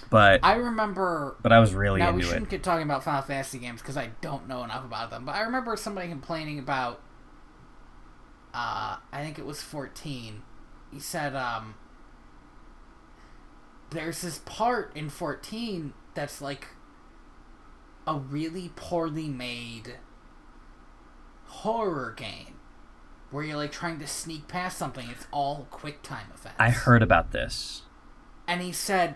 [0.09, 1.35] But I remember.
[1.41, 2.49] but I was really now we into shouldn't it.
[2.51, 5.25] get talking about Final Fantasy games because I don't know enough about them.
[5.25, 7.01] But I remember somebody complaining about.
[8.53, 10.43] Uh, I think it was fourteen.
[10.93, 11.75] He said, um,
[13.89, 16.67] "There's this part in fourteen that's like
[18.07, 19.95] a really poorly made
[21.63, 22.53] horror game."
[23.31, 26.55] Where you're like trying to sneak past something, it's all quick time effects.
[26.57, 27.81] I heard about this.
[28.47, 29.15] And he said,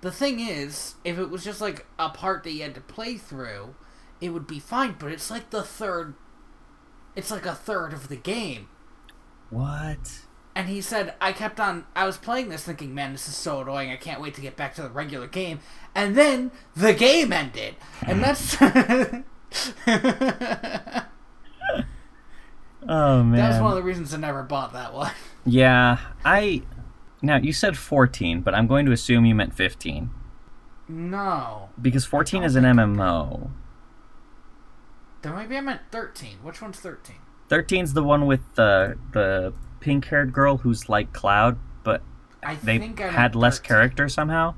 [0.00, 3.16] the thing is, if it was just like a part that you had to play
[3.16, 3.74] through,
[4.20, 6.14] it would be fine, but it's like the third.
[7.14, 8.68] It's like a third of the game.
[9.50, 10.20] What?
[10.54, 11.86] And he said, I kept on.
[11.94, 13.90] I was playing this thinking, man, this is so annoying.
[13.90, 15.60] I can't wait to get back to the regular game.
[15.94, 17.76] And then the game ended.
[18.02, 18.22] And hmm.
[18.22, 18.56] that's.
[22.88, 23.32] Oh man.
[23.36, 25.10] That was one of the reasons I never bought that one.
[25.44, 26.62] Yeah, I
[27.22, 30.10] Now, you said 14, but I'm going to assume you meant 15
[30.88, 31.68] No.
[31.80, 33.50] because 14 is an MMO.
[35.22, 36.38] Then maybe I meant 13.
[36.42, 37.16] Which one's 13?
[37.48, 42.02] 13's the one with the the pink-haired girl who's like Cloud, but
[42.42, 43.68] I they think had less 13.
[43.68, 44.54] character somehow.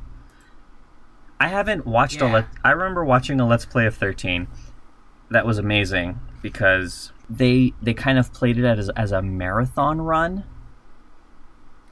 [1.40, 2.46] I haven't watched a let.
[2.64, 4.48] I remember watching a Let's Play of 13.
[5.30, 10.44] That was amazing because they they kind of played it as as a marathon run.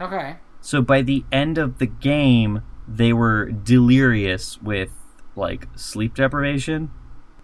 [0.01, 0.37] Okay.
[0.61, 4.91] So by the end of the game, they were delirious with
[5.35, 6.91] like sleep deprivation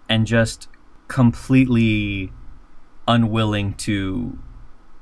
[0.08, 0.68] and just
[1.08, 2.32] completely
[3.06, 4.38] unwilling to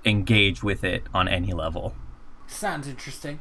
[0.04, 1.94] engage with it on any level.
[2.46, 3.40] Sounds interesting.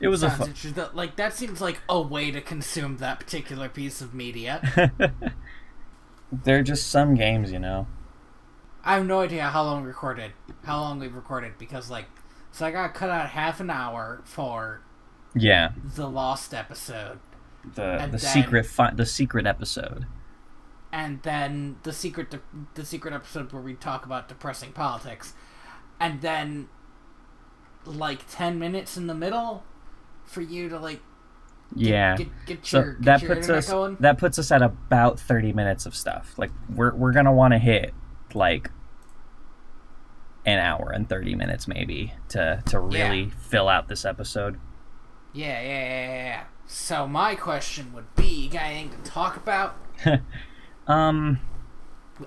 [0.00, 0.48] It was a Sounds fun.
[0.48, 0.84] interesting.
[0.94, 4.90] Like that seems like a way to consume that particular piece of media.
[6.32, 7.86] They're just some games, you know.
[8.84, 10.32] I have no idea how long we recorded,
[10.64, 12.06] how long we've recorded because like,
[12.50, 14.80] so I got cut out half an hour for
[15.34, 17.18] Yeah, the lost episode,
[17.64, 20.06] the the then- secret fi- the secret episode.
[20.90, 22.40] and then the secret de-
[22.74, 25.34] the secret episode where we talk about depressing politics,
[26.00, 26.68] and then
[27.86, 29.64] like ten minutes in the middle
[30.24, 31.00] for you to like
[31.74, 32.16] Yeah.
[32.16, 33.96] get get so your get that your puts us going.
[34.00, 36.34] that puts us at about 30 minutes of stuff.
[36.38, 37.94] Like we're we're going to want to hit
[38.34, 38.70] like
[40.44, 44.58] an hour and 30 minutes maybe to to really fill out this episode.
[45.32, 46.44] Yeah, yeah, yeah, yeah, yeah.
[46.66, 49.76] So my question would be, you got anything to talk about?
[50.86, 51.38] Um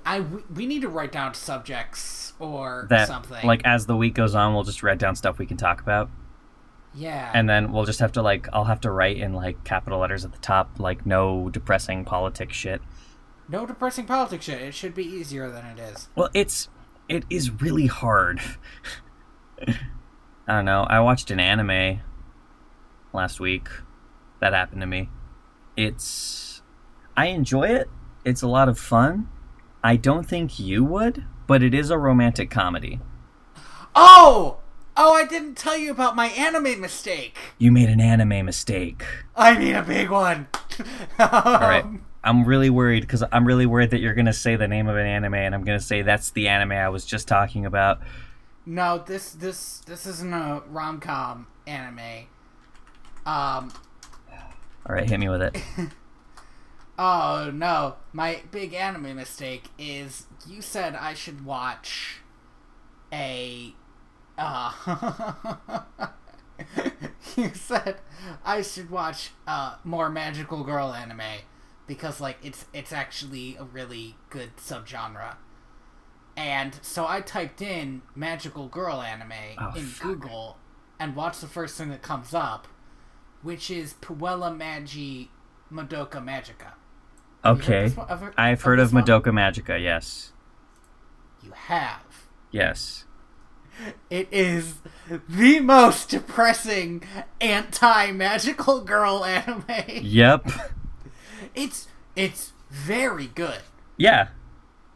[0.05, 3.45] I we, we need to write down subjects or that something.
[3.45, 6.09] like as the week goes on we'll just write down stuff we can talk about
[6.95, 9.99] yeah, and then we'll just have to like I'll have to write in like capital
[9.99, 12.81] letters at the top like no depressing politics shit.
[13.49, 14.61] no depressing politics shit.
[14.61, 16.09] It should be easier than it is.
[16.15, 16.69] Well, it's
[17.09, 18.39] it is really hard.
[19.67, 19.77] I
[20.47, 20.83] don't know.
[20.83, 22.01] I watched an anime
[23.13, 23.67] last week.
[24.39, 25.09] That happened to me.
[25.75, 26.61] It's
[27.17, 27.89] I enjoy it.
[28.23, 29.29] It's a lot of fun.
[29.83, 32.99] I don't think you would, but it is a romantic comedy.
[33.95, 34.57] Oh,
[34.97, 35.13] oh!
[35.13, 37.37] I didn't tell you about my anime mistake.
[37.57, 39.03] You made an anime mistake.
[39.35, 40.47] I mean a big one.
[40.79, 40.85] Um,
[41.19, 41.85] All right.
[42.23, 45.05] I'm really worried because I'm really worried that you're gonna say the name of an
[45.05, 47.99] anime, and I'm gonna say that's the anime I was just talking about.
[48.65, 52.27] No, this this this isn't a rom com anime.
[53.25, 53.71] Um.
[54.87, 55.57] All right, hit me with it.
[56.97, 62.21] Oh no, my big anime mistake is you said I should watch
[63.11, 63.73] a
[64.37, 65.81] uh
[67.37, 67.97] you said
[68.43, 71.21] I should watch uh more magical girl anime
[71.87, 75.35] because like it's it's actually a really good subgenre.
[76.37, 80.03] And so I typed in magical girl anime Oh, in fuck.
[80.07, 80.57] Google
[80.99, 82.67] and watched the first thing that comes up,
[83.41, 85.25] which is Puella Magi
[85.71, 86.73] Madoka Magica.
[87.43, 87.83] Heard Okay.
[87.87, 88.91] this one- of- I've heard of?
[88.91, 89.81] Madoka Magica.
[89.81, 90.33] Yes.
[91.41, 92.25] You have.
[92.51, 93.04] Yes.
[94.09, 94.75] It is
[95.29, 97.03] the most depressing
[97.41, 99.63] anti magical girl anime.
[100.01, 100.47] Yep.
[101.53, 103.59] it's it's very good.
[103.97, 104.29] Yeah,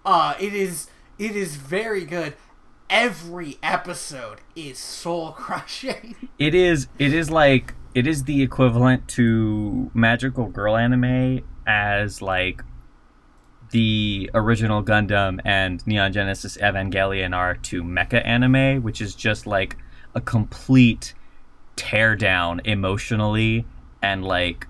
[0.06, 0.88] Uh, it is
[1.18, 2.34] it is very good.
[2.90, 6.16] Every episode is soul crushing.
[6.40, 6.88] it is.
[6.98, 12.64] It is like it is the equivalent to magical girl anime as like
[13.72, 19.78] the original Gundam and Neon Genesis Evangelion are to mecha anime, which is just like
[20.16, 21.14] a complete
[21.76, 23.66] teardown emotionally
[24.02, 24.68] and like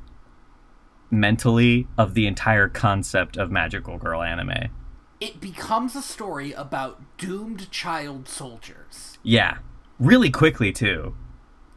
[1.12, 4.70] mentally of the entire concept of magical girl anime.
[5.20, 9.18] it becomes a story about doomed child soldiers.
[9.24, 9.58] Yeah,
[10.00, 11.16] really quickly too.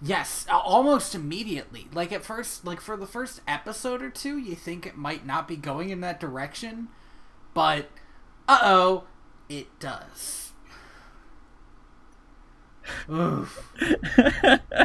[0.00, 1.88] Yes, almost immediately.
[1.92, 5.46] Like at first, like for the first episode or two, you think it might not
[5.48, 6.88] be going in that direction,
[7.54, 7.88] but
[8.48, 9.04] uh oh,
[9.48, 10.52] it does.
[13.10, 13.72] Oof.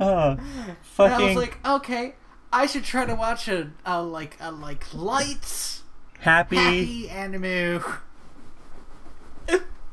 [0.00, 0.36] Oh,
[0.82, 1.14] fucking.
[1.14, 2.14] And I was like, okay,
[2.52, 5.82] I should try to watch a, a like a like lights
[6.20, 6.56] happy.
[6.56, 7.82] happy anime.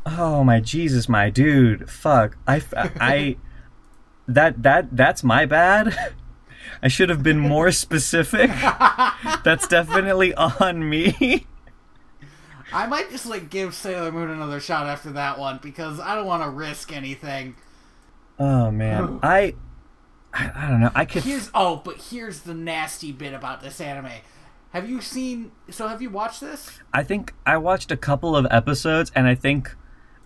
[0.06, 1.90] Oh my Jesus, my dude.
[1.90, 2.38] Fuck.
[2.48, 3.38] I I
[4.28, 5.96] that that that's my bad.
[6.82, 8.50] I should have been more specific.
[9.44, 11.48] That's definitely on me.
[12.74, 16.26] I might just like give Sailor Moon another shot after that one because I don't
[16.26, 17.56] want to risk anything.
[18.40, 19.20] Oh man.
[19.24, 19.56] I
[20.34, 20.92] I, I don't know.
[20.96, 24.12] I could Here's oh, but here's the nasty bit about this anime.
[24.72, 25.52] Have you seen?
[25.70, 26.80] So have you watched this?
[26.94, 29.76] I think I watched a couple of episodes and I think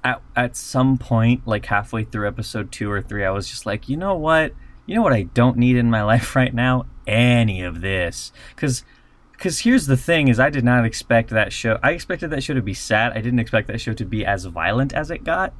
[0.04, 3.90] at at some point like halfway through episode 2 or 3 I was just like,
[3.90, 4.54] "You know what?
[4.86, 6.86] You know what I don't need in my life right now?
[7.08, 8.84] Any of this." Cuz
[9.38, 11.80] cuz here's the thing is I did not expect that show.
[11.84, 13.12] I expected that show to be sad.
[13.14, 15.54] I didn't expect that show to be as violent as it got.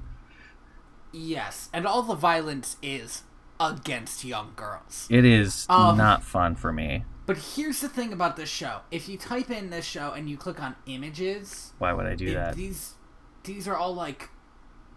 [1.12, 3.24] Yes, and all the violence is
[3.60, 5.08] against young girls.
[5.10, 7.06] It is Um, not fun for me.
[7.26, 10.38] But here's the thing about this show: if you type in this show and you
[10.38, 12.56] click on images, Why would I do it- that?
[12.56, 12.96] these
[13.44, 14.30] these are all like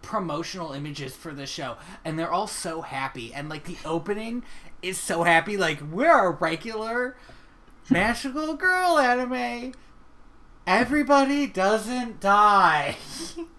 [0.01, 4.43] promotional images for the show and they're all so happy and like the opening
[4.81, 7.17] is so happy like we're a regular
[7.89, 9.73] magical girl anime
[10.65, 12.95] everybody doesn't die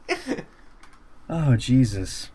[1.32, 2.28] Oh Jesus.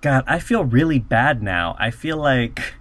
[0.00, 1.76] God, I feel really bad now.
[1.78, 2.74] I feel like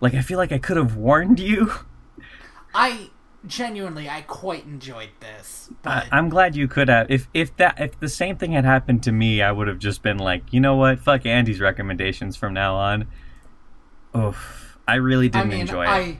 [0.00, 1.70] like I feel like I could have warned you.
[2.74, 3.10] i
[3.46, 7.10] genuinely i quite enjoyed this I, but I'm glad you could have.
[7.10, 10.02] If if that if the same thing had happened to me, I would have just
[10.02, 13.06] been like, you know what, fuck Andy's recommendations from now on.
[14.16, 15.88] Oof, I really didn't mean, enjoy it.
[15.88, 16.18] I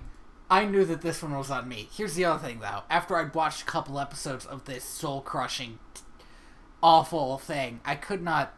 [0.50, 1.88] I knew that this one was on me.
[1.92, 2.83] Here's the other thing, though.
[2.90, 5.78] After I'd watched a couple episodes of this soul crushing,
[6.83, 8.54] awful thing, I could not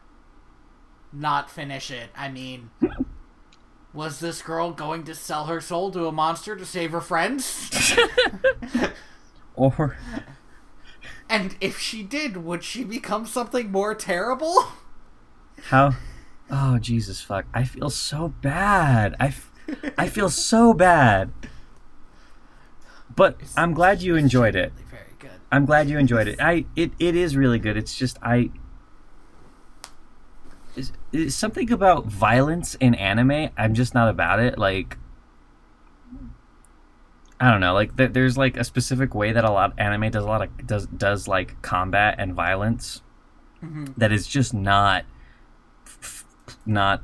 [1.13, 2.11] not finish it.
[2.17, 2.71] I mean,
[3.93, 7.97] was this girl going to sell her soul to a monster to save her friends?
[9.55, 9.97] Or
[11.29, 14.65] and if she did, would she become something more terrible?
[15.65, 15.95] how?
[16.51, 17.47] Oh Jesus, fuck!
[17.55, 19.15] I feel so bad.
[19.19, 19.51] I, f-
[19.97, 21.33] I feel so bad.
[23.15, 24.73] But I'm glad you enjoyed it.
[24.75, 25.31] Really Very good.
[25.51, 26.41] I'm glad you enjoyed it.
[26.41, 27.77] I it, it is really good.
[27.77, 28.51] It's just I
[31.29, 33.51] something about violence in anime.
[33.57, 34.59] I'm just not about it.
[34.59, 34.99] Like
[37.41, 37.75] I don't know.
[37.75, 40.67] Like th- there's like a specific way that a lot anime does a lot of
[40.67, 43.03] does does like combat and violence
[43.63, 43.95] Mhm.
[43.97, 45.05] that is just not
[45.87, 46.25] f-
[46.67, 47.03] not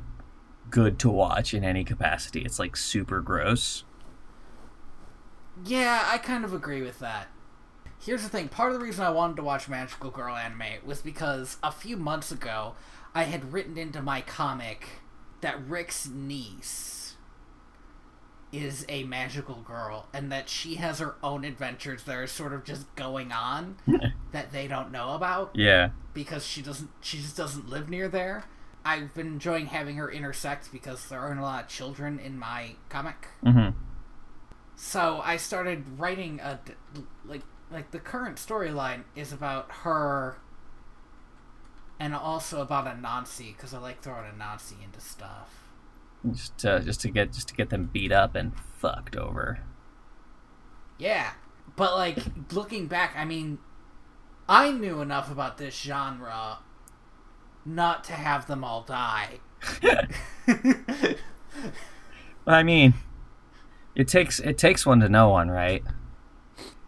[0.71, 2.42] good to watch in any capacity.
[2.42, 3.85] It's like super gross.
[5.64, 7.29] Yeah, I kind of agree with that.
[8.01, 11.03] Here's the thing part of the reason I wanted to watch Magical Girl anime was
[11.03, 12.75] because a few months ago
[13.18, 15.00] I had written into my comic
[15.40, 17.16] that Rick's niece
[18.52, 22.64] is a magical girl and that she has her own adventures that are sort of
[22.64, 23.76] just going on
[24.33, 25.90] that they don't know about Yeah.
[26.14, 28.44] because she doesn't she just doesn't live near there.
[28.85, 32.77] I've been enjoying having her intersect because there aren't a lot of children in my
[32.88, 33.27] comic.
[33.44, 33.75] Mhm.
[34.77, 36.60] So I started writing a
[37.27, 40.38] like like the current storyline is about her
[42.01, 45.65] and also about a Nazi because I like throwing a Nazi into stuff.
[46.31, 49.61] Just to, just to get just to get them beat up and fucked over.
[50.99, 51.31] Yeah,
[51.77, 52.19] but like
[52.53, 53.59] looking back, I mean,
[54.49, 56.59] I knew enough about this genre
[57.65, 59.40] not to have them all die.
[62.46, 62.94] I mean,
[63.94, 65.83] it takes it takes one to know one, right?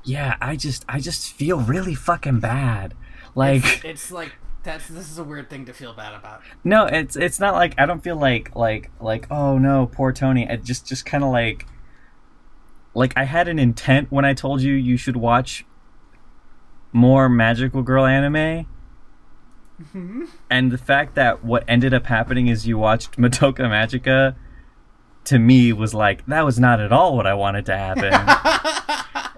[0.02, 2.94] Yeah, I just I just feel really fucking bad.
[3.34, 4.32] Like it's like
[4.62, 6.42] That's this is a weird thing to feel bad about.
[6.64, 10.46] No, it's it's not like I don't feel like like like oh no, poor Tony.
[10.48, 11.66] It just just kind of like
[12.94, 15.64] like I had an intent when I told you you should watch
[16.92, 18.66] more magical girl anime.
[19.82, 20.24] Mm-hmm.
[20.50, 24.36] And the fact that what ended up happening is you watched Madoka Magica
[25.24, 29.30] to me was like that was not at all what I wanted to happen.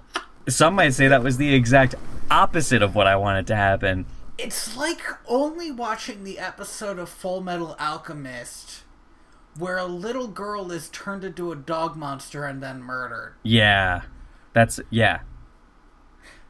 [0.49, 1.95] Some might say that was the exact
[2.29, 4.07] opposite of what I wanted to happen.
[4.39, 8.83] It's like only watching the episode of Full Metal Alchemist
[9.59, 13.35] where a little girl is turned into a dog monster and then murdered.
[13.43, 14.03] Yeah.
[14.53, 15.21] That's yeah.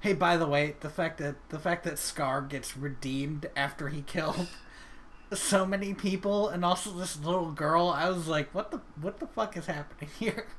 [0.01, 4.03] Hey, by the way, the fact that the fact that Scar gets redeemed after he
[4.03, 4.49] killed
[5.33, 9.27] so many people and also this little girl, I was like, what the what the
[9.27, 10.47] fuck is happening here?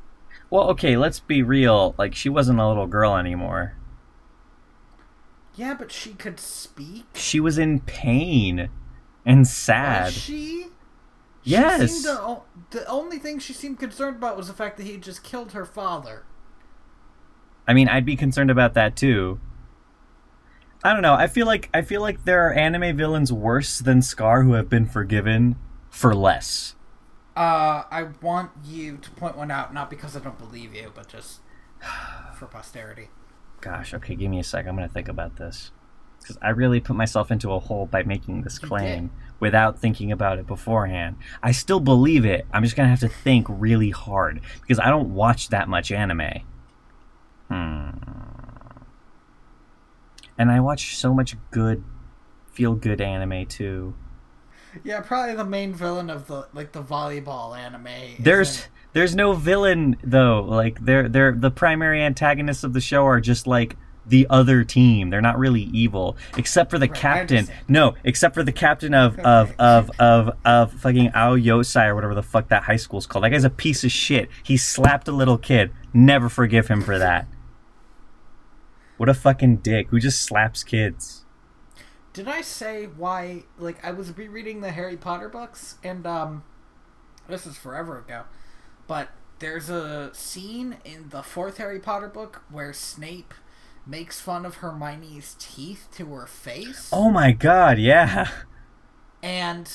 [0.50, 1.94] Well, okay, let's be real.
[1.98, 3.76] Like she wasn't a little girl anymore.
[5.56, 7.06] Yeah, but she could speak.
[7.14, 8.70] She was in pain
[9.26, 10.06] and sad.
[10.06, 10.68] Was she?
[11.44, 11.98] Yes.
[11.98, 12.42] She to,
[12.72, 15.66] the only thing she seemed concerned about was the fact that he just killed her
[15.66, 16.24] father.
[17.68, 19.40] I mean, I'd be concerned about that too.
[20.84, 21.14] I don't know.
[21.14, 24.70] I feel like I feel like there are anime villains worse than Scar who have
[24.70, 25.56] been forgiven
[25.90, 26.76] for less.
[27.38, 31.08] Uh, I want you to point one out, not because I don't believe you, but
[31.08, 31.40] just
[32.38, 33.10] for posterity.
[33.64, 34.68] Gosh, okay, give me a sec.
[34.68, 35.72] I'm gonna think about this
[36.20, 39.10] because I really put myself into a hole by making this claim
[39.40, 41.16] without thinking about it beforehand.
[41.42, 42.46] I still believe it.
[42.52, 46.42] I'm just gonna have to think really hard because I don't watch that much anime.
[47.48, 47.92] Hmm.
[50.38, 51.86] And I watch so much good,
[52.52, 53.96] feel good anime too.
[54.84, 58.18] Yeah, probably the main villain of the like the volleyball anime.
[58.20, 60.42] There's there's no villain though.
[60.42, 63.76] Like they're they're the primary antagonists of the show are just like
[64.06, 65.10] the other team.
[65.10, 67.48] They're not really evil, except for the Right, captain.
[67.68, 72.16] No, except for the captain of of of of of fucking Ao Yosai or whatever
[72.16, 73.24] the fuck that high school's called.
[73.24, 74.30] That guy's a piece of shit.
[74.44, 75.72] He slapped a little kid.
[75.94, 77.28] Never forgive him for that.
[78.98, 79.88] What a fucking dick.
[79.90, 81.26] Who just slaps kids?
[82.14, 83.44] Did I say why?
[83.58, 86.44] Like, I was rereading the Harry Potter books, and um,
[87.28, 88.24] this is forever ago,
[88.88, 89.10] but
[89.40, 93.34] there's a scene in the fourth Harry Potter book where Snape
[93.86, 98.30] makes fun of Hermione's teeth to her face, Oh my god, yeah.
[99.22, 99.70] and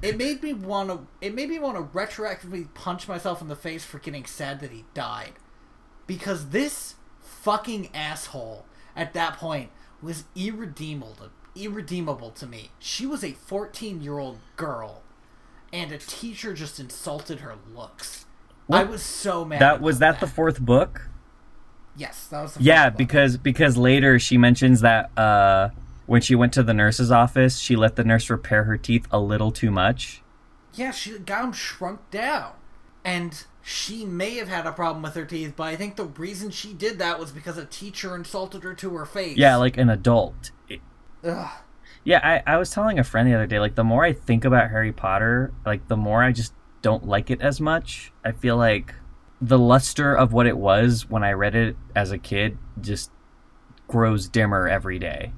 [0.00, 1.06] it made me want to.
[1.20, 4.70] It made me want to retroactively punch myself in the face for getting sad that
[4.70, 5.32] he died,
[6.06, 12.70] because this fucking asshole at that point was irredeemable irredeemable to me.
[12.78, 15.02] She was a 14-year-old girl
[15.72, 18.26] and a teacher just insulted her looks.
[18.70, 19.60] I was so mad.
[19.60, 21.08] That was about that the fourth book?
[21.96, 22.98] Yes, that was the Yeah, book.
[22.98, 25.70] because because later she mentions that uh,
[26.06, 29.18] when she went to the nurse's office, she let the nurse repair her teeth a
[29.20, 30.22] little too much.
[30.74, 32.52] Yeah, she got him shrunk down.
[33.04, 36.50] And she may have had a problem with her teeth, but I think the reason
[36.50, 39.36] she did that was because a teacher insulted her to her face.
[39.36, 40.52] Yeah, like an adult.
[40.68, 40.80] It-
[41.24, 41.50] Ugh.
[42.04, 44.44] Yeah, I, I was telling a friend the other day, like the more I think
[44.44, 48.12] about Harry Potter, like the more I just don't like it as much.
[48.24, 48.94] I feel like
[49.40, 53.10] the luster of what it was when I read it as a kid just
[53.88, 55.32] grows dimmer every day.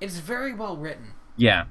[0.00, 1.12] It's very well written.
[1.36, 1.64] Yeah.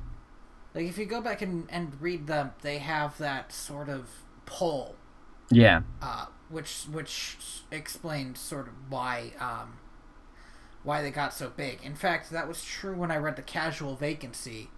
[0.73, 4.07] Like, if you go back and, and read them, they have that sort of
[4.45, 4.95] pull,
[5.49, 5.81] Yeah.
[6.01, 7.37] uh, which which
[7.71, 9.79] explains sort of why um,
[10.83, 11.79] why they got so big.
[11.83, 14.69] In fact, that was true when I read The Casual Vacancy,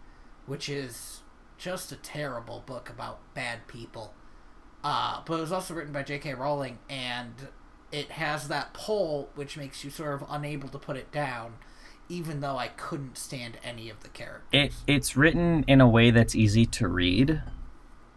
[0.46, 1.22] which is
[1.58, 4.14] just a terrible book about bad people.
[4.84, 6.34] Uh, but it was also written by J.K.
[6.34, 7.48] Rowling, and
[7.92, 11.54] it has that pull which makes you sort of unable to put it down,
[12.10, 14.50] even though I couldn't stand any of the characters.
[14.52, 17.42] it it's written in a way that's easy to read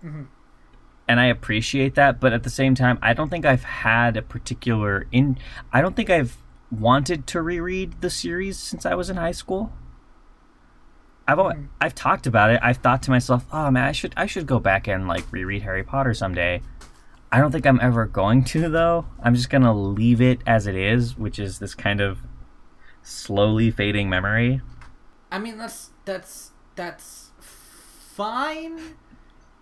[0.03, 4.22] and i appreciate that but at the same time i don't think i've had a
[4.22, 5.37] particular in
[5.72, 6.37] i don't think i've
[6.70, 9.72] wanted to reread the series since i was in high school
[11.28, 14.26] i've al- i've talked about it i've thought to myself oh man i should i
[14.26, 16.60] should go back and like reread harry potter someday
[17.30, 20.74] i don't think i'm ever going to though i'm just gonna leave it as it
[20.74, 22.18] is which is this kind of
[23.02, 24.60] slowly fading memory
[25.30, 28.96] I mean, that's that's that's fine.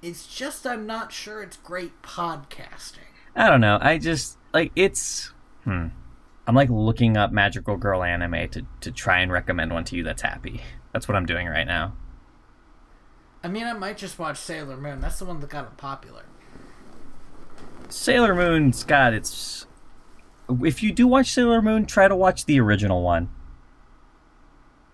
[0.02, 3.10] It's just I'm not sure it's great podcasting.
[3.34, 3.78] I don't know.
[3.80, 5.32] I just like it's.
[5.64, 5.88] Hmm.
[6.46, 10.02] I'm like looking up magical girl anime to to try and recommend one to you
[10.02, 10.60] that's happy.
[10.92, 11.94] That's what I'm doing right now.
[13.42, 15.00] I mean, I might just watch Sailor Moon.
[15.00, 16.22] That's the one that got it popular.
[17.88, 19.12] Sailor Moon, Scott.
[19.14, 19.66] It's
[20.62, 23.30] if you do watch Sailor Moon, try to watch the original one.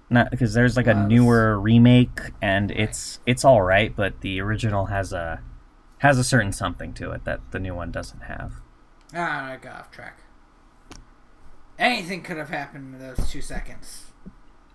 [0.09, 4.87] Not because there's like a newer remake and it's it's all right, but the original
[4.87, 5.41] has a
[5.99, 8.55] has a certain something to it that the new one doesn't have.
[9.15, 10.19] Ah, I got off track.
[11.81, 14.13] Anything could have happened in those two seconds.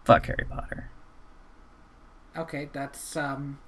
[0.03, 0.89] Fuck Harry Potter.
[2.35, 3.59] Okay, that's um.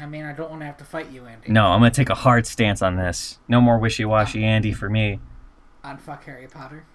[0.00, 1.52] I mean, I don't want to have to fight you, Andy.
[1.52, 3.38] No, I'm gonna take a hard stance on this.
[3.46, 5.20] No more wishy washy Andy for me.
[5.84, 6.86] On fuck Harry Potter.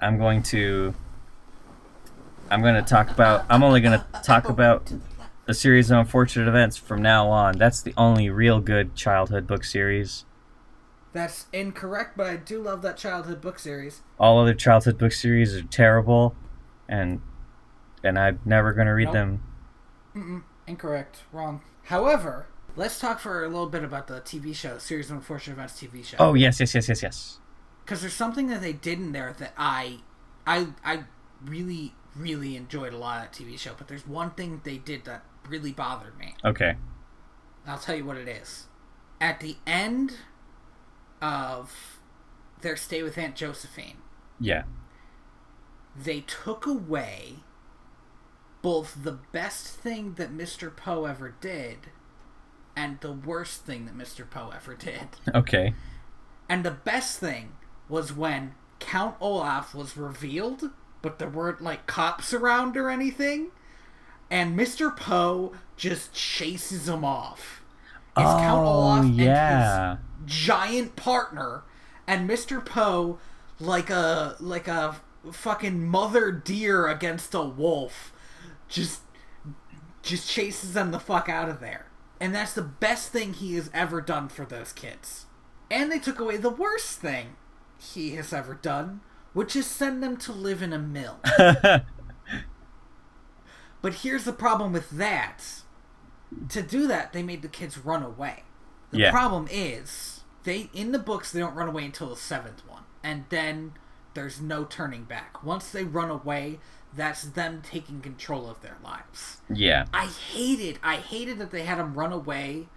[0.00, 0.94] I'm going to.
[2.50, 3.44] I'm going to talk about.
[3.48, 4.92] I'm only going to talk about
[5.46, 7.56] a series of unfortunate events from now on.
[7.58, 10.24] That's the only real good childhood book series.
[11.12, 14.02] That's incorrect, but I do love that childhood book series.
[14.18, 16.36] All other childhood book series are terrible,
[16.88, 17.20] and
[18.04, 19.14] and I'm never going to read Nope.
[19.14, 19.42] them.
[20.14, 21.22] Mm-mm, incorrect.
[21.32, 21.62] Wrong.
[21.84, 22.46] However,
[22.76, 26.04] let's talk for a little bit about the TV show, series of unfortunate events TV
[26.04, 26.16] show.
[26.20, 27.38] Oh yes, yes, yes, yes, yes.
[27.84, 29.98] because there's something that they did in there that I,
[30.46, 31.04] I, I
[31.44, 33.72] really, really enjoyed a lot of that TV show.
[33.76, 36.34] But there's one thing they did that really bothered me.
[36.44, 36.76] Okay.
[37.66, 38.66] I'll tell you what it is.
[39.20, 40.12] At the end
[41.20, 41.98] of
[42.60, 43.96] their stay with Aunt Josephine,
[44.38, 44.64] Yeah.
[45.96, 47.36] they took away
[48.62, 50.74] both the best thing that Mr.
[50.74, 51.78] Poe ever did
[52.76, 54.28] and the worst thing that Mr.
[54.28, 55.08] Poe ever did.
[55.34, 55.74] Okay.
[56.48, 57.52] And the best thing
[57.88, 60.70] was when Count Olaf was revealed,
[61.02, 63.50] but there weren't like cops around or anything,
[64.30, 64.94] and Mr.
[64.94, 67.62] Poe just chases him off.
[68.16, 69.90] It's Count Olaf oh and yeah.
[69.96, 69.98] his
[70.30, 71.64] giant partner,
[72.06, 72.64] and Mr.
[72.64, 73.18] Poe
[73.58, 74.96] like a like a
[75.30, 78.12] fucking mother deer against a wolf,
[78.68, 79.00] just
[80.02, 81.86] just chases them the fuck out of there.
[82.20, 85.26] And that's the best thing he has ever done for those kids.
[85.70, 87.36] And they took away the worst thing
[87.78, 89.00] he has ever done,
[89.32, 91.18] which is send them to live in a mill.
[93.82, 95.38] but here's the problem with that.
[96.50, 98.44] To do that, they made the kids run away.
[98.90, 99.10] The Yeah.
[99.10, 103.24] problem is, they in the books they don't run away until the seventh one, and
[103.28, 103.72] then
[104.14, 105.44] there's no turning back.
[105.44, 106.58] Once they run away,
[106.94, 109.38] that's them taking control of their lives.
[109.48, 109.86] yeah.
[109.92, 112.68] I hated, I hated that they had them run away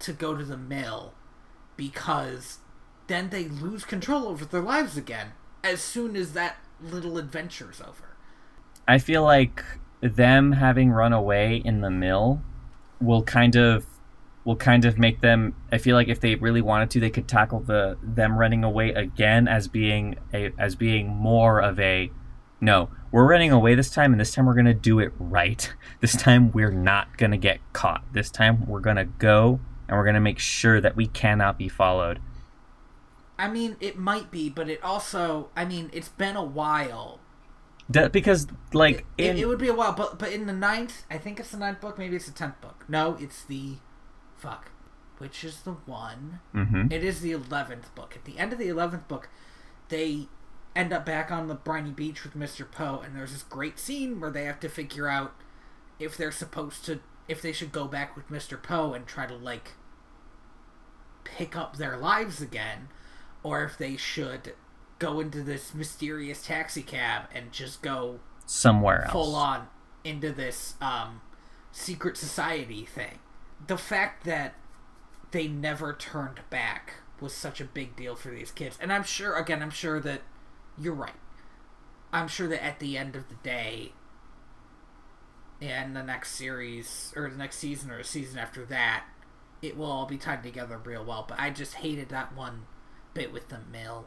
[0.00, 1.14] to go to the mill
[1.76, 2.58] because
[3.06, 5.32] then they lose control over their lives again
[5.64, 8.16] as soon as that little adventure's over.
[8.86, 9.64] I feel like
[10.00, 12.42] them having run away in the mill
[13.00, 13.86] will kind of
[14.44, 17.28] will kind of make them I feel like if they really wanted to they could
[17.28, 22.10] tackle the them running away again as being a as being more of a
[22.60, 25.72] no, we're running away this time and this time we're going to do it right.
[26.00, 28.04] This time we're not going to get caught.
[28.12, 31.58] This time we're going to go and we're going to make sure that we cannot
[31.58, 32.20] be followed.
[33.38, 37.20] I mean, it might be, but it also, I mean, it's been a while.
[37.90, 41.04] That, because like It, in, it would be a while, but but in the ninth,
[41.10, 42.84] I think it's the ninth book, maybe it's the tenth book.
[42.88, 43.76] No, it's the,
[44.40, 44.70] fuck,
[45.18, 46.40] which is the one?
[46.54, 46.92] Mhm.
[46.92, 48.14] It is the eleventh book.
[48.16, 49.28] At the end of the eleventh book,
[49.88, 50.28] they
[50.74, 52.70] end up back on the briny beach with Mr.
[52.70, 55.34] Poe, and there's this great scene where they have to figure out
[55.98, 58.60] if they're supposed to, if they should go back with Mr.
[58.62, 59.72] Poe and try to like
[61.24, 62.88] pick up their lives again,
[63.42, 64.54] or if they should
[64.98, 69.12] go into this mysterious taxi cab and just go somewhere else.
[69.12, 69.68] full on
[70.04, 71.20] into this um,
[71.72, 73.18] secret society thing.
[73.66, 74.54] The fact that
[75.30, 78.78] they never turned back was such a big deal for these kids.
[78.80, 80.22] And I'm sure, again, I'm sure that
[80.78, 81.12] you're right.
[82.12, 83.92] I'm sure that at the end of the day,
[85.60, 89.04] in the next series, or the next season, or a season after that,
[89.62, 91.24] it will all be tied together real well.
[91.28, 92.66] But I just hated that one
[93.14, 94.06] bit with the mill.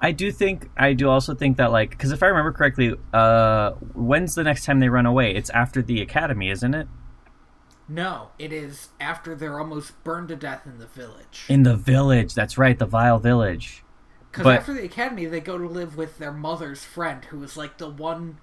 [0.00, 3.70] I do think I do also think that like because if I remember correctly, uh,
[3.94, 5.34] when's the next time they run away?
[5.34, 6.88] It's after the academy, isn't it?
[7.88, 11.44] No, it is after they're almost burned to death in the village.
[11.48, 12.34] In the village.
[12.34, 13.82] That's right, the vile village.
[14.30, 17.56] Because But- after the academy, they go to live with their mother's friend, who is
[17.56, 18.38] like the one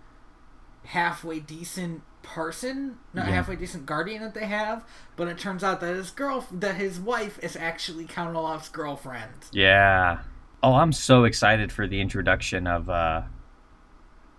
[0.85, 3.33] halfway decent person, not Yeah.
[3.35, 4.83] halfway decent guardian that they have.
[5.15, 9.47] But it turns out that his girl, that his wife, is actually Count Olaf's girlfriend
[9.51, 10.19] Yeah.
[10.61, 13.23] Oh, I'm so excited for the introduction of uh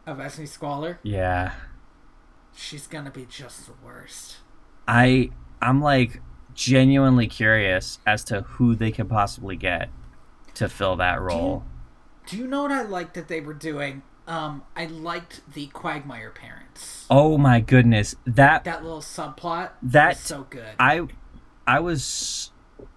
[0.07, 0.99] of Esme Squalor.
[1.03, 1.53] yeah.
[2.55, 4.39] She's gonna be just the worst.
[4.91, 5.31] I
[5.63, 6.21] I'm like
[6.53, 9.89] genuinely curious as to who they can possibly get
[10.55, 11.63] to fill that role.
[12.27, 14.03] Do you know what I liked that they were doing?
[14.27, 17.07] Um, I liked the Quagmire parents.
[17.09, 18.17] Oh my goodness.
[18.27, 20.75] That That little subplot That- so good.
[20.79, 21.07] I
[21.69, 22.51] I was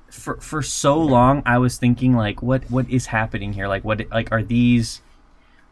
[0.09, 3.67] for for so long I was thinking like what what is happening here?
[3.67, 5.01] Like what like are these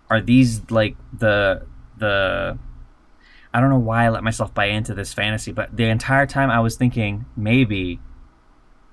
[0.09, 1.65] are these like the
[1.97, 2.59] the
[3.54, 6.49] I don't know why I let myself buy into this fantasy, but the entire time
[6.49, 7.99] I was thinking maybe,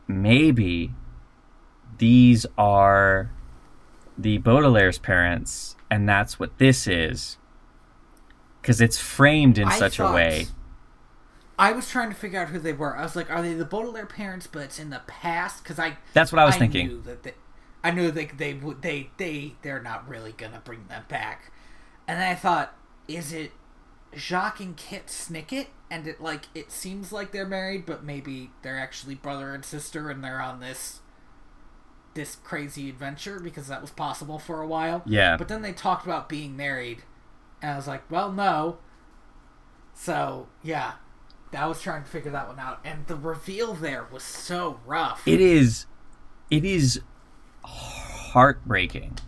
[0.07, 0.93] maybe
[1.99, 3.31] these are
[4.17, 7.39] the Baudelaire's parents, and that's what this is.
[8.61, 10.47] Because it's framed in I such a way.
[11.59, 12.97] I was trying to figure out who they were.
[12.97, 15.63] I was like, are they the Baudelaire parents, but it's in the past?
[15.63, 16.89] Because I That's what I was I thinking.
[16.89, 17.35] Knew that they,
[17.83, 21.53] I knew they they would they they they're not really gonna bring them back.
[22.07, 22.75] And then I thought,
[23.09, 23.53] is it
[24.17, 25.67] Jacques and Kit Snicket?
[25.91, 30.11] And it like it seems like they're married, but maybe they're actually brother and sister,
[30.11, 31.01] and they're on this
[32.15, 35.03] this crazy adventure because that was possible for a while.
[35.07, 35.37] Yeah.
[35.37, 37.03] But then they talked about being married,
[37.63, 38.79] and I was like, well, no.
[39.95, 40.95] So yeah,
[41.57, 45.27] I was trying to figure that one out, and the reveal there was so rough.
[45.27, 45.87] it is
[46.51, 47.01] it is
[47.65, 49.19] heartbreaking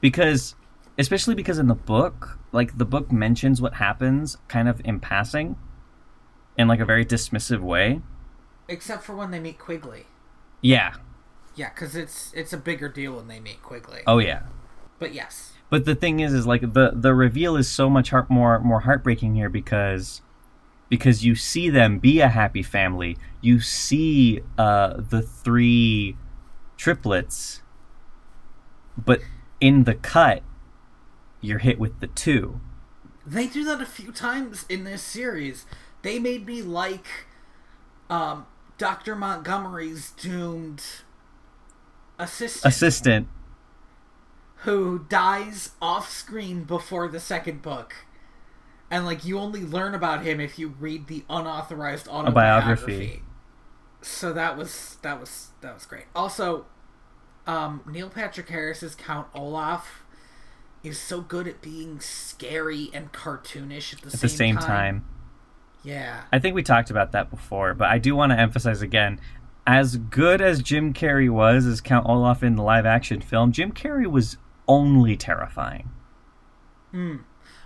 [0.00, 0.54] because
[0.98, 5.56] especially because in the book like the book mentions what happens kind of in passing
[6.56, 8.00] in like a very dismissive way.
[8.68, 10.06] Except for when they meet Quigley.
[10.60, 10.94] yeah.
[11.54, 14.02] Yeah, because it's it's a bigger deal when they meet Quigley.
[14.06, 14.42] oh yeah.
[15.00, 18.30] But yes, but the thing is is like the the reveal is so much heart
[18.30, 20.22] more more heartbreaking here because
[20.88, 23.18] because you see them be a happy family.
[23.40, 26.16] You see uh the three
[26.76, 27.62] triplets
[28.96, 29.20] but
[29.60, 30.42] in the cut
[31.40, 32.60] you're hit with the two
[33.28, 35.66] they do that a few times in this series.
[36.02, 37.06] They made me like
[38.08, 38.46] um,
[38.78, 40.82] Doctor Montgomery's doomed
[42.18, 43.28] assistant, assistant
[44.62, 47.94] who dies off screen before the second book.
[48.90, 53.22] And like you only learn about him if you read the unauthorized autobiography.
[54.00, 56.04] So that was that was that was great.
[56.14, 56.64] Also,
[57.46, 60.02] um, Neil Patrick Harris's Count Olaf
[60.82, 65.04] is so good at being scary and cartoonish at the at same the same time.
[65.82, 66.22] Yeah.
[66.32, 69.20] I think we talked about that before, but I do want to emphasize again
[69.68, 73.70] as good as Jim Carrey was as Count Olaf in the live action film, Jim
[73.70, 75.90] Carrey was only terrifying.
[76.90, 77.16] Hmm.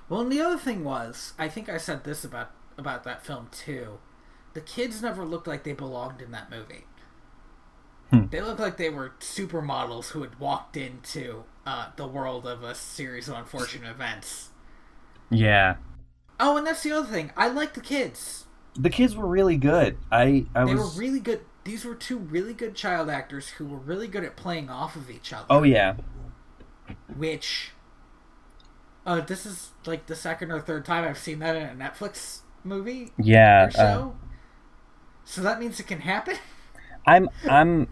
[0.08, 3.48] Well, and the other thing was, I think I said this about about that film
[3.52, 3.98] too.
[4.54, 6.86] The kids never looked like they belonged in that movie.
[8.12, 8.26] Hmm.
[8.30, 12.74] They looked like they were supermodels who had walked into uh, the world of a
[12.74, 14.50] series of unfortunate events.
[15.30, 15.76] Yeah.
[16.38, 17.32] Oh, and that's the other thing.
[17.38, 18.46] I like the kids.
[18.74, 19.98] The kids were really good.
[20.10, 21.42] I I They was were really good.
[21.64, 25.10] These were two really good child actors who were really good at playing off of
[25.10, 25.46] each other.
[25.50, 25.94] Oh yeah.
[27.06, 27.72] Which,
[29.06, 32.40] uh, this is like the second or third time I've seen that in a Netflix
[32.64, 33.70] movie Yeah.
[33.74, 34.10] or uh,
[35.24, 36.36] so that means it can happen.
[37.06, 37.88] I'm I'm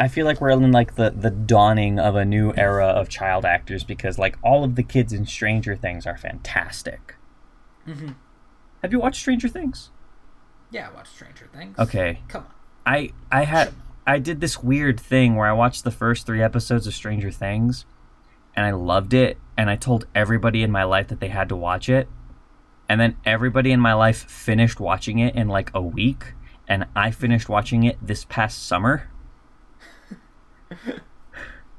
[0.00, 3.44] I feel like we're in like the the dawning of a new era of child
[3.44, 7.16] actors because like all of the kids in Stranger Things are fantastic.
[7.86, 8.14] Mhm.
[8.82, 9.90] Have you watched Stranger Things?
[10.70, 11.78] Yeah, I watched Stranger Things.
[11.78, 12.20] Okay.
[12.28, 12.50] Come on.
[12.86, 13.74] I I had
[14.06, 17.84] I did this weird thing where I watched the first 3 episodes of Stranger Things
[18.56, 21.56] and I loved it and I told everybody in my life that they had to
[21.56, 22.08] watch it.
[22.88, 26.32] And then everybody in my life finished watching it in like a week
[26.66, 29.09] and I finished watching it this past summer.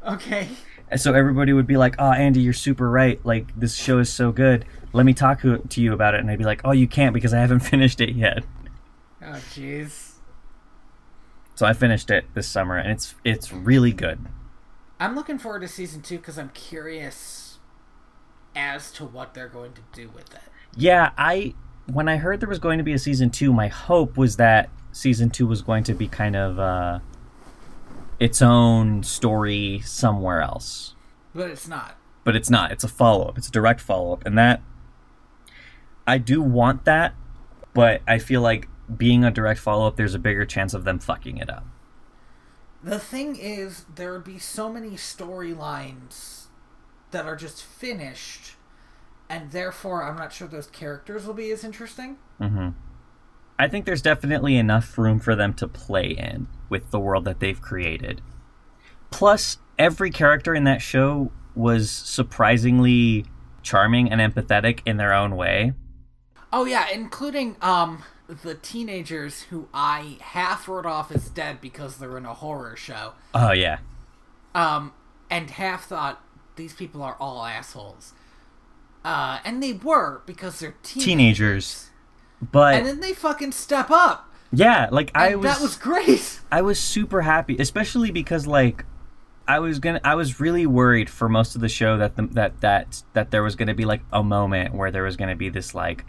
[0.07, 0.49] Okay.
[0.89, 3.23] And so everybody would be like, "Oh, Andy, you're super right.
[3.25, 4.65] Like this show is so good.
[4.93, 7.13] Let me talk to to you about it." And I'd be like, "Oh, you can't
[7.13, 8.43] because I haven't finished it yet."
[9.21, 10.13] Oh, jeez.
[11.55, 14.19] So I finished it this summer, and it's it's really good.
[14.99, 17.59] I'm looking forward to season two because I'm curious
[18.55, 20.41] as to what they're going to do with it.
[20.75, 21.53] Yeah, I
[21.85, 24.69] when I heard there was going to be a season two, my hope was that
[24.91, 26.99] season two was going to be kind of uh,
[28.21, 30.93] its own story somewhere else.
[31.33, 31.97] But it's not.
[32.23, 32.71] But it's not.
[32.71, 33.37] It's a follow up.
[33.37, 34.61] It's a direct follow up, and that
[36.05, 37.15] I do want that,
[37.73, 40.99] but I feel like being a direct follow up, there's a bigger chance of them
[40.99, 41.65] fucking it up.
[42.83, 46.45] The thing is, there would be so many storylines
[47.09, 48.55] that are just finished,
[49.29, 52.17] and therefore I'm not sure those characters will be as interesting.
[52.37, 52.69] hmm
[53.61, 57.39] I think there's definitely enough room for them to play in with the world that
[57.39, 58.19] they've created.
[59.11, 63.23] Plus, every character in that show was surprisingly
[63.61, 65.73] charming and empathetic in their own way.
[66.51, 72.17] Oh yeah, including um the teenagers who I half wrote off as dead because they're
[72.17, 73.13] in a horror show.
[73.35, 73.77] Oh yeah,
[74.55, 74.91] Um
[75.29, 76.19] and half thought
[76.55, 78.13] these people are all assholes.
[79.05, 81.05] Uh and they were because they're teenagers.
[81.05, 81.90] teenagers.
[82.41, 84.29] But And then they fucking step up.
[84.51, 86.39] yeah, like I And was, that was great.
[86.51, 88.85] I was super happy, especially because like
[89.47, 92.61] I was gonna I was really worried for most of the show that the, that
[92.61, 95.75] that that there was gonna be like a moment where there was gonna be this
[95.75, 96.05] like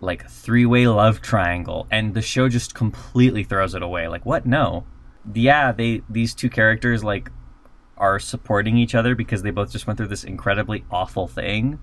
[0.00, 4.84] like three-way love triangle and the show just completely throws it away like what no
[5.34, 7.30] yeah they these two characters like
[7.96, 11.78] are supporting each other because they both just went through this incredibly awful thing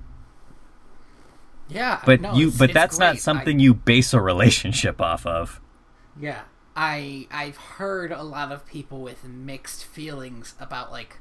[1.70, 3.22] Yeah, but no, you it's- but it's that's not great.
[3.22, 5.60] something you base a relationship off of
[6.20, 6.42] yeah,
[6.76, 11.18] I I've heard a lot of people with mixed feelings about like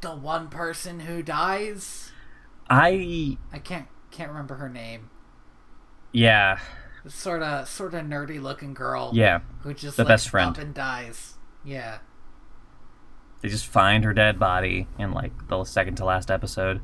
[0.00, 2.10] the one person who dies.
[2.70, 5.10] i I can't can't remember her name.
[6.12, 6.58] yeah
[7.06, 9.10] Sort of sort of nerdy looking girl.
[9.14, 10.50] yeah who just the like, best friend.
[10.50, 11.34] up and dies.
[11.64, 11.98] Yeah.
[13.42, 16.80] they just find her dead body in like the second to last episode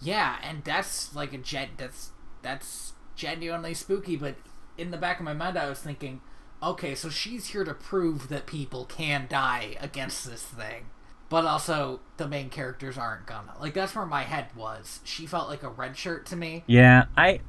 [0.00, 2.10] Yeah, and that's like a gen that's
[2.42, 4.36] that's genuinely spooky, but
[4.76, 6.20] in the back of my mind I was thinking,
[6.62, 10.86] okay, so she's here to prove that people can die against this thing.
[11.28, 13.54] But also the main characters aren't gonna.
[13.60, 15.00] Like that's where my head was.
[15.04, 16.62] She felt like a red shirt to me.
[16.66, 17.40] Yeah, I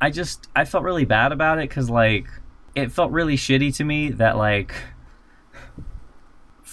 [0.00, 2.28] I just I felt really bad about it cuz like
[2.76, 4.72] it felt really shitty to me that like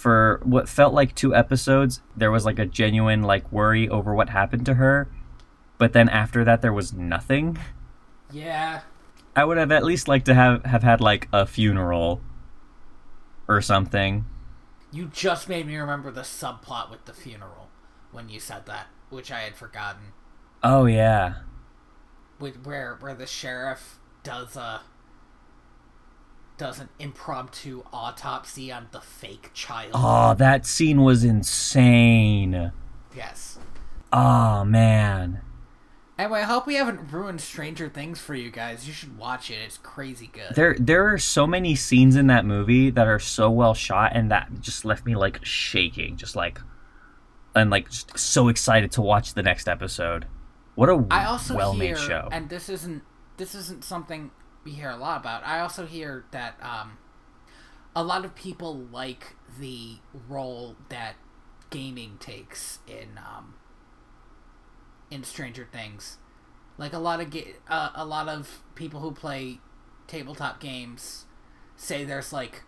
[0.04, 4.30] for what felt like two episodes there was like a genuine like worry over what
[4.30, 5.10] happened to her,
[5.78, 7.58] but then after that there was nothing.
[8.32, 8.82] Yeah.
[9.36, 12.22] I would have at least liked to have have had like a funeral
[13.48, 14.26] or something.
[14.92, 17.70] You just made me remember the subplot with the funeral
[18.12, 20.14] when you said that, which I had forgotten.
[20.64, 21.36] Oh yeah.
[22.40, 24.82] with where where the sheriff does a
[26.58, 29.92] does an impromptu autopsy on the fake child.
[29.94, 32.72] Oh, that scene was insane.
[33.16, 33.58] Yes.
[34.12, 35.42] Oh man.
[36.18, 38.88] Anyway, I hope we haven't ruined Stranger Things for you guys.
[38.88, 39.56] You should watch it.
[39.66, 40.54] It's crazy good.
[40.56, 44.30] There there are so many scenes in that movie that are so well shot and
[44.30, 46.60] that just left me like shaking, just like
[47.56, 50.28] and like just so excited to watch the next episode.
[50.76, 52.30] What a I also well hear, made show.
[52.32, 53.02] and this isn't
[53.38, 54.30] this isn't something
[54.64, 55.46] we hear a lot about.
[55.46, 56.98] I also hear that um,
[57.96, 59.98] a lot of people like the
[60.28, 61.16] role that
[61.70, 63.56] gaming takes in um,
[65.12, 66.18] in Stranger Things.
[66.78, 69.60] Like a lot of ga- uh, a lot of people who play
[70.08, 71.26] tabletop games
[71.76, 72.64] say there's like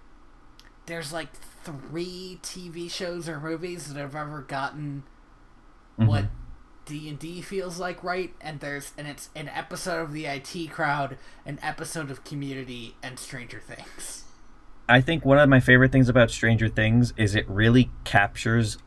[0.86, 1.30] there's like
[1.64, 5.04] three TV shows or movies that have ever gotten
[5.96, 6.26] what
[6.86, 8.34] D and D feels like, right?
[8.40, 13.20] And there's and it's an episode of the IT crowd, an episode of Community, and
[13.20, 14.24] Stranger Things.
[14.88, 18.78] I think one of my favorite things about Stranger Things is it really captures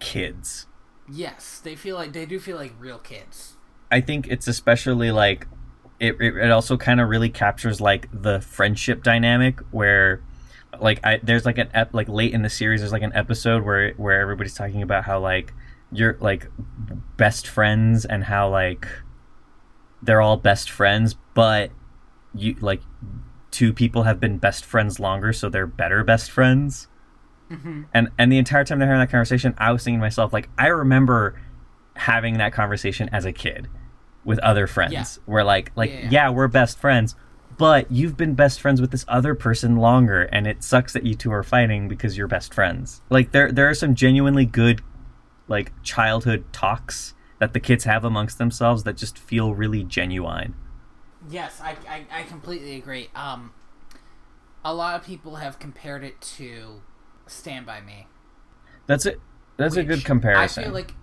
[0.00, 0.66] kids.
[1.08, 3.56] Yes, they feel like they do feel like real kids.
[3.90, 5.46] I think it's especially like
[6.00, 6.16] it.
[6.20, 10.22] It, it also kind of really captures like the friendship dynamic where,
[10.80, 13.64] like, I there's like an ep, like late in the series there's like an episode
[13.64, 15.52] where where everybody's talking about how like
[15.92, 16.48] you're like
[17.16, 18.86] best friends and how like
[20.02, 21.70] they're all best friends, but
[22.34, 22.82] you like
[23.50, 26.88] two people have been best friends longer, so they're better best friends.
[27.50, 27.82] Mm-hmm.
[27.92, 30.48] And and the entire time they're having that conversation, I was thinking to myself like
[30.58, 31.38] I remember
[31.94, 33.68] having that conversation as a kid
[34.24, 35.04] with other friends Yeah.
[35.26, 36.30] where like like Yeah, yeah, yeah.
[36.30, 37.14] we're best friends
[37.58, 41.14] but you've been best friends with this other person longer and it sucks that you
[41.14, 44.80] two are fighting because you're best friends like there there are some genuinely good
[45.48, 50.54] like childhood talks that the kids have amongst themselves that just feel really genuine
[51.30, 53.08] Yes, I, I, I completely agree.
[53.14, 53.52] Um,
[54.64, 56.82] a lot of people have compared it to
[57.26, 58.06] Stand by Me.
[58.86, 59.20] that's it
[59.56, 60.94] that's a good comparison I feel like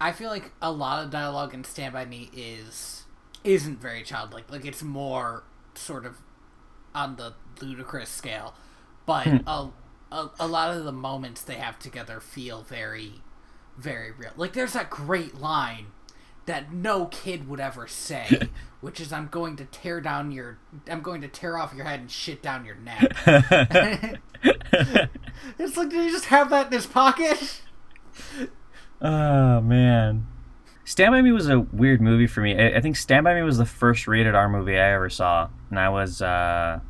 [0.00, 3.04] I feel like a lot of dialogue in Stand by Me is
[3.44, 4.50] isn't very childlike.
[4.50, 6.18] Like it's more sort of
[6.94, 8.54] on the ludicrous scale,
[9.06, 9.36] but Hmm.
[9.46, 9.68] a,
[10.12, 13.22] a a lot of the moments they have together feel very
[13.80, 14.30] very real.
[14.36, 15.86] Like there's that great line
[16.46, 18.48] that no kid would ever say,
[18.80, 20.58] which is I'm going to tear down your
[20.88, 23.12] I'm going to tear off your head and shit down your neck.
[25.58, 27.62] it's like did he just have that in his pocket?
[29.00, 30.26] Oh man.
[30.84, 32.58] Stand by Me was a weird movie for me.
[32.58, 35.48] I, I think Stand by Me was the first rated R movie I ever saw,
[35.70, 36.80] and I was uh,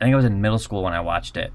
[0.00, 1.52] I think I was in middle school when I watched it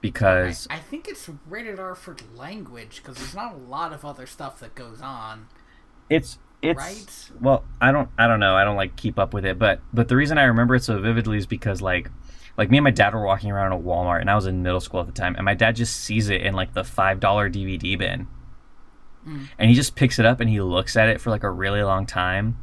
[0.00, 4.26] because I think it's rated R for language because there's not a lot of other
[4.26, 5.48] stuff that goes on.
[6.08, 7.30] it's it's Right?
[7.40, 10.08] well I don't I don't know I don't like keep up with it, but but
[10.08, 12.10] the reason I remember it so vividly is because like
[12.56, 14.80] like me and my dad were walking around at Walmart, and I was in middle
[14.80, 17.48] school at the time, and my dad just sees it in like the five dollar
[17.48, 18.26] DVD bin.
[19.26, 19.48] Mm.
[19.58, 21.82] And he just picks it up and he looks at it for like a really
[21.82, 22.58] long time.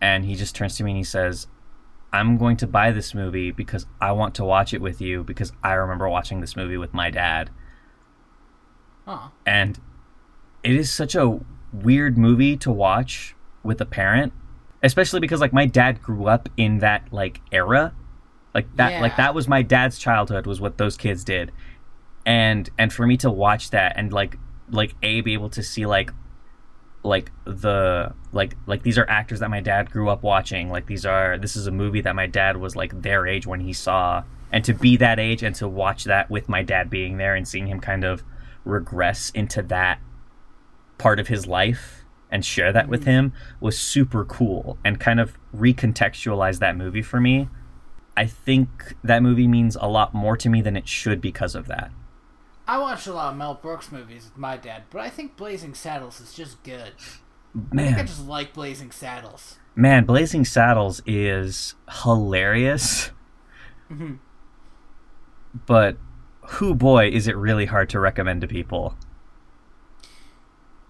[0.00, 1.46] And he just turns to me and he says,
[2.16, 5.52] I'm going to buy this movie because I want to watch it with you because
[5.62, 7.50] I remember watching this movie with my dad.
[9.06, 9.78] Oh, And
[10.62, 11.38] it is such a
[11.72, 14.32] weird movie to watch with a parent
[14.82, 17.92] especially because like my dad grew up in that like era.
[18.54, 21.52] Like that like that was my dad's childhood was what those kids did.
[22.24, 24.38] And and for me to watch that and like
[24.70, 26.10] like a be able to see like
[27.06, 31.06] like the like like these are actors that my dad grew up watching like these
[31.06, 34.22] are this is a movie that my dad was like their age when he saw
[34.52, 37.46] and to be that age and to watch that with my dad being there and
[37.46, 38.22] seeing him kind of
[38.64, 40.00] regress into that
[40.98, 43.10] part of his life and share that with mm-hmm.
[43.10, 47.48] him was super cool and kind of recontextualize that movie for me.
[48.16, 51.66] I think that movie means a lot more to me than it should because of
[51.68, 51.90] that.
[52.68, 55.74] I watched a lot of Mel Brooks movies with my dad, but I think Blazing
[55.74, 56.92] Saddles is just good.
[57.72, 59.58] I think I just like Blazing Saddles.
[59.74, 63.10] man, Blazing Saddles is hilarious.
[63.90, 64.18] Mhm.
[65.66, 65.96] But
[66.48, 68.96] who boy is it really hard to recommend to people.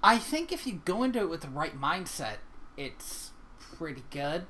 [0.02, 2.36] I think if you go into it with the right mindset,
[2.76, 4.46] it's pretty good.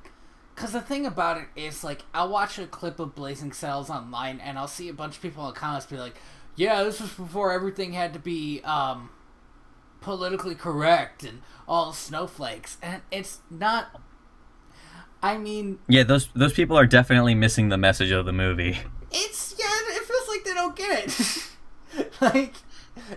[0.55, 4.41] Cause the thing about it is, like, I'll watch a clip of Blazing Saddles online,
[4.41, 6.17] and I'll see a bunch of people in the comments be like,
[6.57, 9.11] "Yeah, this was before everything had to be um,
[10.01, 14.01] politically correct and all snowflakes," and it's not.
[15.23, 18.79] I mean, Yeah, those those people are definitely missing the message of the movie.
[19.11, 22.13] it's yeah, it feels like they don't get it.
[22.21, 22.55] like,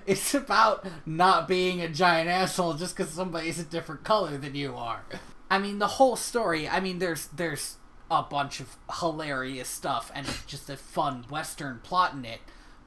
[0.07, 4.75] it's about not being a giant asshole just because somebody's a different color than you
[4.75, 5.03] are.
[5.51, 6.67] I mean, the whole story.
[6.69, 7.75] I mean, there's there's
[8.09, 12.39] a bunch of hilarious stuff and just a fun western plot in it,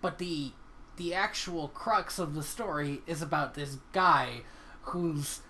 [0.03, 0.53] but the
[0.97, 4.43] the actual crux of the story is about this guy
[4.83, 5.41] whose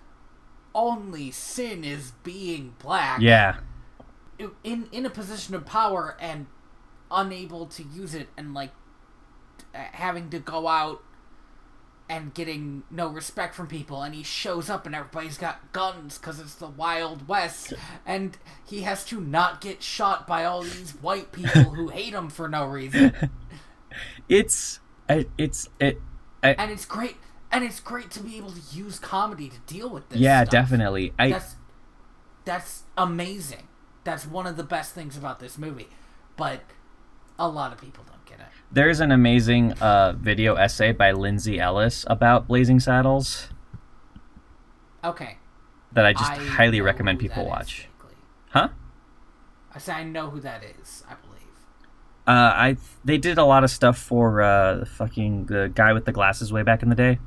[0.74, 3.57] only sin is being black Yeah.
[4.64, 6.46] in in a position of power and
[7.11, 8.70] unable to use it and like
[9.74, 11.03] having to go out
[12.09, 16.40] and getting no respect from people and he shows up and everybody's got guns because
[16.40, 17.72] it's the wild west
[18.05, 18.36] and
[18.66, 22.48] he has to not get shot by all these white people who hate him for
[22.48, 23.14] no reason
[24.28, 26.01] It's it, it's it
[26.43, 27.16] and it's great
[27.51, 30.51] and it's great to be able to use comedy to deal with this yeah, stuff.
[30.51, 31.12] definitely.
[31.18, 31.57] I that's
[32.45, 33.68] that's amazing.
[34.05, 35.88] That's one of the best things about this movie.
[36.36, 36.62] But
[37.38, 38.47] a lot of people don't get it.
[38.72, 43.49] There's an amazing uh, video essay by Lindsay Ellis about Blazing Saddles
[45.05, 45.38] Okay.
[45.93, 47.88] that I just I highly recommend people watch.
[48.01, 48.16] vaguely.
[48.51, 48.68] Huh?
[49.74, 51.03] I say I know who that is.
[51.09, 51.32] I believe.
[52.27, 56.05] Uh, I they did a lot of stuff for uh, the fucking the guy with
[56.05, 57.18] the glasses way back in the day.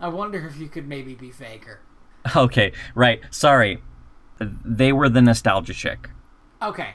[0.00, 1.80] I wonder if you could maybe be faker.
[2.36, 3.20] Okay, right.
[3.30, 3.82] Sorry,
[4.38, 6.08] they were the nostalgia chick.
[6.62, 6.90] Okay.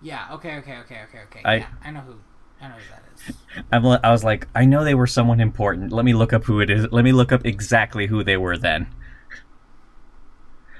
[0.00, 0.28] Yeah.
[0.34, 0.56] Okay.
[0.58, 0.76] Okay.
[0.78, 1.00] Okay.
[1.08, 1.18] Okay.
[1.24, 1.40] Okay.
[1.44, 1.66] I- yeah.
[1.82, 2.14] I know who.
[2.60, 3.64] I know who that is.
[3.72, 5.92] I'm, I was like, I know they were someone important.
[5.92, 6.86] Let me look up who it is.
[6.92, 8.86] Let me look up exactly who they were then.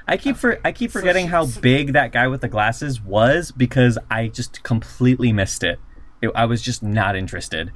[0.09, 2.49] I keep for I keep So forgetting she- how so- big that guy with the
[2.49, 5.79] glasses was because I just completely missed it.
[6.23, 7.73] it I was just not interested.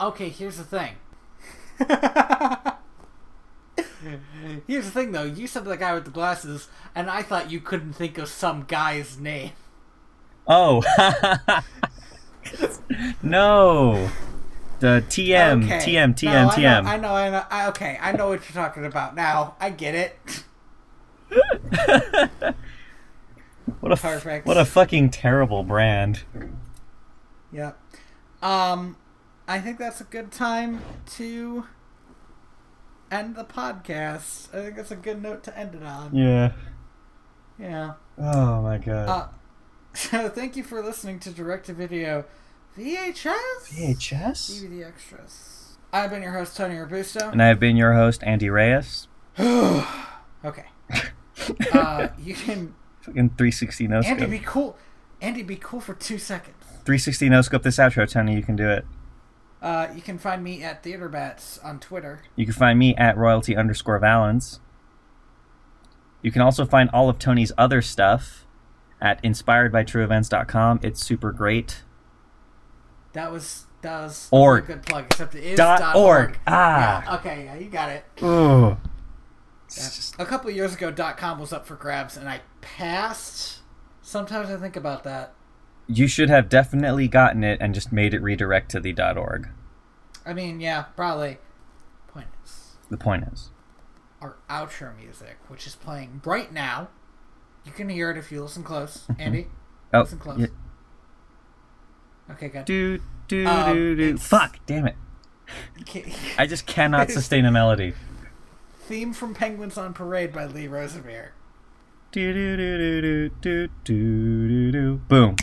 [0.00, 0.28] Okay.
[0.28, 0.94] Here's the thing.
[4.66, 5.24] here's the thing, though.
[5.24, 8.64] You said the guy with the glasses, and I thought you couldn't think of some
[8.66, 9.52] guy's name.
[10.48, 10.82] Oh,
[13.22, 14.08] no,
[14.80, 15.78] the TM Okay.
[15.78, 17.44] TM TM No, I Know, I know, I know.
[17.50, 19.56] I, okay, I know what you're talking about now.
[19.60, 20.44] I get it.
[23.80, 24.46] what a Perfect.
[24.46, 26.22] what a fucking terrible brand.
[27.52, 27.80] Yep.
[28.42, 28.96] Um,
[29.48, 30.82] I think that's a good time
[31.16, 31.66] to
[33.10, 34.54] end the podcast.
[34.54, 36.14] I think that's a good note to end it on.
[36.14, 36.52] Yeah.
[37.58, 37.94] Yeah.
[38.18, 39.08] Oh my god.
[39.08, 39.28] Uh,
[39.94, 42.24] so thank you for listening to Direct to Video
[42.76, 44.62] VHS VHS.
[44.62, 45.78] DVD extras.
[45.92, 47.30] I've been your host Tony Robusto.
[47.30, 49.08] And I have been your host Andy Reyes.
[50.44, 50.66] Okay.
[51.72, 54.18] Uh, you can Fucking 360 no scope.
[54.18, 54.76] Andy be cool.
[55.20, 56.56] Andy be cool for two seconds.
[56.84, 58.34] 360 no scope this outro, Tony.
[58.34, 58.84] You can do it.
[59.62, 62.22] Uh, you can find me at TheaterBats on Twitter.
[62.34, 64.60] You can find me at royalty underscore valens.
[66.20, 68.46] You can also find all of Tony's other stuff
[69.00, 70.80] at inspiredbytrueevents.com.
[70.82, 71.82] It's super great.
[73.12, 74.64] That was that was Org.
[74.64, 75.06] a good plug.
[75.06, 76.38] Except it is Dot dot org.
[76.46, 77.04] Ah.
[77.04, 78.04] Yeah, okay, yeah, you got it.
[78.22, 78.76] Ooh.
[79.76, 80.22] Yeah.
[80.22, 83.60] A couple of years ago, dot com was up for grabs, and I passed.
[84.02, 85.32] Sometimes I think about that.
[85.88, 89.48] You should have definitely gotten it and just made it redirect to the .org.
[90.24, 91.38] I mean, yeah, probably.
[92.08, 93.50] Point is, The point is.
[94.20, 96.88] our outro music, which is playing right now.
[97.64, 99.48] You can hear it if you listen close, Andy.
[99.92, 100.38] Oh, Listen close.
[100.40, 100.46] yeah.
[102.30, 102.64] Okay, good.
[102.64, 104.16] do do Um, do do.
[104.18, 104.96] Fuck, damn it!
[106.38, 107.94] I just cannot sustain a melody.
[108.86, 111.32] Theme from Penguins on Parade by Lee Rosevere.
[112.12, 114.96] Do do do do do do do do.
[115.08, 115.36] Boom.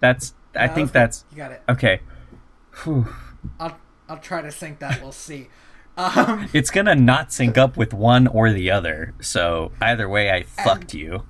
[0.00, 0.34] That's.
[0.54, 1.62] I think that's You got it.
[1.68, 2.00] okay.
[2.82, 3.06] Whew.
[3.60, 3.78] I'll
[4.08, 5.00] I'll try to sync that.
[5.00, 5.48] We'll see.
[5.96, 9.14] Um, It's gonna not sync up with one or the other.
[9.20, 11.24] So either way, I fucked you.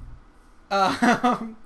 [0.70, 1.56] um,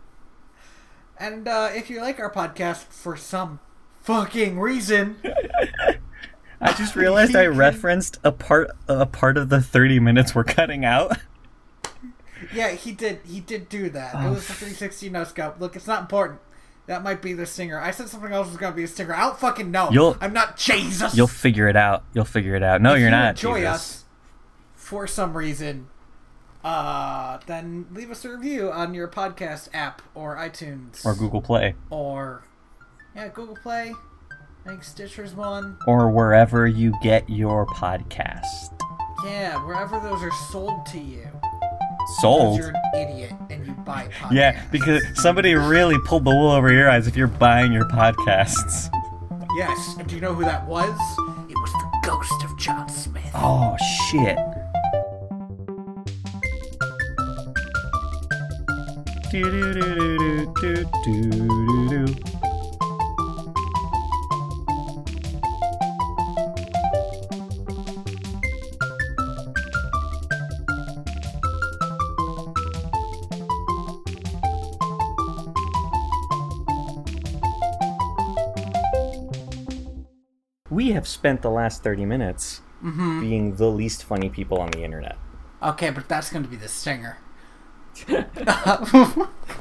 [1.19, 3.61] and uh, if you like our podcast for some
[4.03, 5.17] fucking reason,
[6.65, 10.85] I just realized I referenced a part a part of the thirty minutes we're cutting
[10.85, 11.19] out.
[12.55, 13.21] yeah, he did.
[13.27, 14.15] He did do that.
[14.15, 15.61] It was the 360 no scope.
[15.61, 16.41] Look, it's not important.
[16.87, 17.79] That might be the singer.
[17.81, 19.15] I said something else was gonna be a singer.
[19.15, 19.89] I don't fucking know.
[19.91, 21.17] You'll- I'm not Jesus.
[21.17, 22.05] You'll figure it out.
[22.13, 22.83] You'll figure it out.
[22.83, 23.31] No, if you're you not.
[23.31, 23.71] Enjoy Jesus.
[23.75, 24.05] us
[24.75, 25.89] for some reason.
[26.63, 31.75] Uh, then leave us a review on your podcast app or iTunes Or Google Play.
[31.91, 32.43] or
[33.15, 33.93] yeah, Google Play.
[34.65, 35.77] I think Stitcher's one.
[35.87, 38.73] Or wherever you get your podcast.
[39.23, 41.29] Yeah, wherever those are sold to you.
[42.21, 42.57] Sold?
[42.57, 44.33] Because you're an idiot and you buy podcasts.
[44.33, 48.89] Yeah, because somebody really pulled the wool over your eyes if you're buying your podcasts.
[49.57, 50.89] Yes, and do you know who that was?
[51.51, 53.31] It was the ghost of John Smith.
[53.35, 53.77] Oh
[54.11, 54.39] shit.
[59.31, 62.05] Do-do-do-do-do-do-do-do.
[62.05, 62.34] We
[80.95, 83.21] have spent the last 30 minutes mm-hmm.
[83.21, 85.17] being the least funny people on the internet.
[85.63, 87.19] Okay, but that's going to be the stinger.